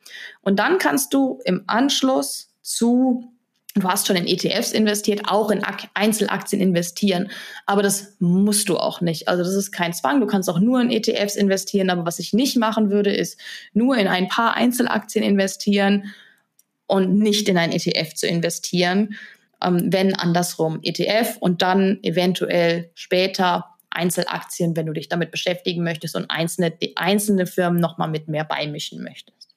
Und 0.43 0.59
dann 0.59 0.77
kannst 0.77 1.13
du 1.13 1.41
im 1.43 1.63
Anschluss 1.67 2.52
zu 2.63 3.33
Du 3.75 3.89
hast 3.89 4.05
schon 4.05 4.15
in 4.15 4.27
ETFs 4.27 4.71
investiert, 4.71 5.21
auch 5.25 5.49
in 5.49 5.63
Einzelaktien 5.95 6.61
investieren. 6.61 7.31
Aber 7.65 7.81
das 7.81 8.15
musst 8.19 8.69
du 8.69 8.77
auch 8.77 9.01
nicht. 9.01 9.27
Also 9.27 9.43
das 9.43 9.55
ist 9.55 9.71
kein 9.71 9.93
Zwang. 9.93 10.19
Du 10.19 10.27
kannst 10.27 10.47
auch 10.47 10.59
nur 10.59 10.79
in 10.79 10.91
ETFs 10.91 11.35
investieren. 11.35 11.89
Aber 11.89 12.05
was 12.05 12.19
ich 12.19 12.33
nicht 12.33 12.55
machen 12.55 12.91
würde, 12.91 13.11
ist 13.11 13.39
nur 13.73 13.97
in 13.97 14.07
ein 14.07 14.27
paar 14.27 14.53
Einzelaktien 14.53 15.25
investieren 15.25 16.13
und 16.85 17.17
nicht 17.17 17.49
in 17.49 17.57
ein 17.57 17.71
ETF 17.71 18.13
zu 18.13 18.27
investieren. 18.27 19.15
Ähm, 19.63 19.91
wenn 19.91 20.13
andersrum 20.15 20.79
ETF 20.83 21.37
und 21.39 21.63
dann 21.63 21.97
eventuell 22.03 22.91
später 22.93 23.65
Einzelaktien, 23.89 24.75
wenn 24.75 24.85
du 24.85 24.93
dich 24.93 25.09
damit 25.09 25.31
beschäftigen 25.31 25.83
möchtest 25.83 26.15
und 26.15 26.29
einzelne, 26.29 26.73
einzelne 26.95 27.47
Firmen 27.47 27.79
nochmal 27.79 28.09
mit 28.09 28.27
mehr 28.27 28.43
beimischen 28.43 29.03
möchtest. 29.03 29.55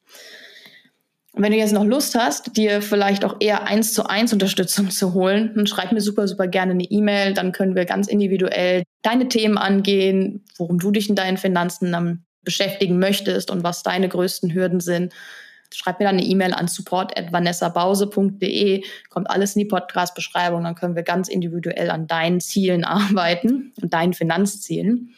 Und 1.36 1.42
wenn 1.42 1.52
du 1.52 1.58
jetzt 1.58 1.74
noch 1.74 1.84
Lust 1.84 2.14
hast, 2.14 2.56
dir 2.56 2.80
vielleicht 2.80 3.22
auch 3.22 3.36
eher 3.40 3.68
eins 3.68 3.92
zu 3.92 4.06
eins 4.06 4.32
Unterstützung 4.32 4.90
zu 4.90 5.12
holen, 5.12 5.52
dann 5.54 5.66
schreib 5.66 5.92
mir 5.92 6.00
super, 6.00 6.26
super 6.26 6.46
gerne 6.46 6.72
eine 6.72 6.84
E-Mail. 6.84 7.34
Dann 7.34 7.52
können 7.52 7.74
wir 7.74 7.84
ganz 7.84 8.08
individuell 8.08 8.84
deine 9.02 9.28
Themen 9.28 9.58
angehen, 9.58 10.46
worum 10.56 10.78
du 10.78 10.90
dich 10.90 11.10
in 11.10 11.14
deinen 11.14 11.36
Finanzen 11.36 12.24
beschäftigen 12.42 12.98
möchtest 12.98 13.50
und 13.50 13.62
was 13.62 13.82
deine 13.82 14.08
größten 14.08 14.54
Hürden 14.54 14.80
sind 14.80 15.12
schreib 15.74 15.98
mir 15.98 16.06
dann 16.06 16.16
eine 16.16 16.24
E-Mail 16.24 16.54
an 16.54 16.68
support.vanessabause.de, 16.68 18.84
kommt 19.10 19.28
alles 19.30 19.56
in 19.56 19.60
die 19.60 19.66
Podcast-Beschreibung, 19.66 20.64
dann 20.64 20.74
können 20.74 20.96
wir 20.96 21.02
ganz 21.02 21.28
individuell 21.28 21.90
an 21.90 22.06
deinen 22.06 22.40
Zielen 22.40 22.84
arbeiten 22.84 23.74
und 23.82 23.92
deinen 23.92 24.14
Finanzzielen. 24.14 25.14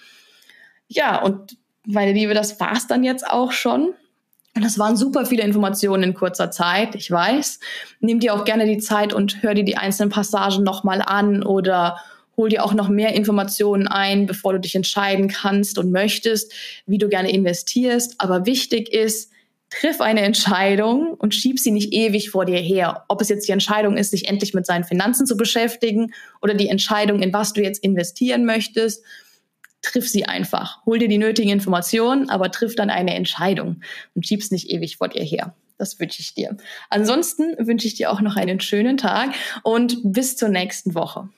Ja, 0.89 1.23
und 1.23 1.57
meine 1.87 2.13
Liebe, 2.13 2.35
das 2.35 2.59
war's 2.61 2.87
dann 2.87 3.05
jetzt 3.05 3.29
auch 3.29 3.53
schon. 3.53 3.95
Das 4.61 4.79
waren 4.79 4.97
super 4.97 5.27
viele 5.27 5.43
Informationen 5.43 6.03
in 6.03 6.15
kurzer 6.15 6.51
Zeit, 6.51 6.95
ich 6.95 7.11
weiß. 7.11 7.61
Nimm 8.01 8.21
dir 8.21 8.35
auch 8.35 8.45
gerne 8.45 8.67
die 8.67 8.79
Zeit 8.79 9.13
und 9.13 9.43
hör 9.43 9.55
dir 9.55 9.65
die 9.65 9.77
einzelnen 9.77 10.11
Passagen 10.11 10.65
nochmal 10.65 11.03
an 11.03 11.43
oder 11.43 11.99
hol 12.37 12.49
dir 12.49 12.65
auch 12.65 12.73
noch 12.73 12.89
mehr 12.89 13.15
Informationen 13.15 13.89
ein, 13.89 14.27
bevor 14.27 14.53
du 14.53 14.61
dich 14.61 14.75
entscheiden 14.75 15.29
kannst 15.29 15.77
und 15.79 15.91
möchtest, 15.91 16.53
wie 16.87 16.99
du 16.99 17.09
gerne 17.09 17.31
investierst. 17.31 18.15
Aber 18.19 18.47
wichtig 18.47 18.93
ist, 18.93 19.31
triff 19.71 20.01
eine 20.01 20.23
Entscheidung 20.23 21.15
und 21.15 21.35
schieb 21.35 21.59
sie 21.59 21.73
nicht 21.73 21.93
ewig 21.93 22.31
vor 22.31 22.47
dir 22.47 22.59
her. 22.59 23.05
Ob 23.09 23.21
es 23.21 23.29
jetzt 23.29 23.47
die 23.49 23.53
Entscheidung 23.53 23.97
ist, 23.97 24.13
sich 24.13 24.29
endlich 24.29 24.55
mit 24.55 24.65
seinen 24.65 24.85
Finanzen 24.85 25.27
zu 25.27 25.37
beschäftigen 25.37 26.13
oder 26.41 26.55
die 26.55 26.69
Entscheidung, 26.69 27.21
in 27.21 27.33
was 27.33 27.53
du 27.53 27.63
jetzt 27.63 27.83
investieren 27.85 28.45
möchtest, 28.47 29.05
triff 29.83 30.09
sie 30.09 30.25
einfach. 30.25 30.85
Hol 30.87 30.99
dir 30.99 31.09
die 31.09 31.19
nötigen 31.19 31.51
Informationen, 31.51 32.31
aber 32.31 32.51
triff 32.51 32.75
dann 32.75 32.91
eine 32.91 33.15
Entscheidung 33.15 33.83
und 34.15 34.27
schieb's 34.27 34.51
nicht 34.51 34.71
ewig 34.71 34.97
vor 34.97 35.09
dir 35.09 35.23
her. 35.23 35.55
Das 35.79 35.99
wünsche 36.01 36.21
ich 36.21 36.35
dir. 36.35 36.57
Ansonsten 36.91 37.55
wünsche 37.59 37.87
ich 37.87 37.95
dir 37.95 38.11
auch 38.11 38.21
noch 38.21 38.37
einen 38.37 38.61
schönen 38.61 38.97
Tag 38.97 39.35
und 39.63 39.99
bis 40.03 40.37
zur 40.37 40.49
nächsten 40.49 40.95
Woche. 40.95 41.29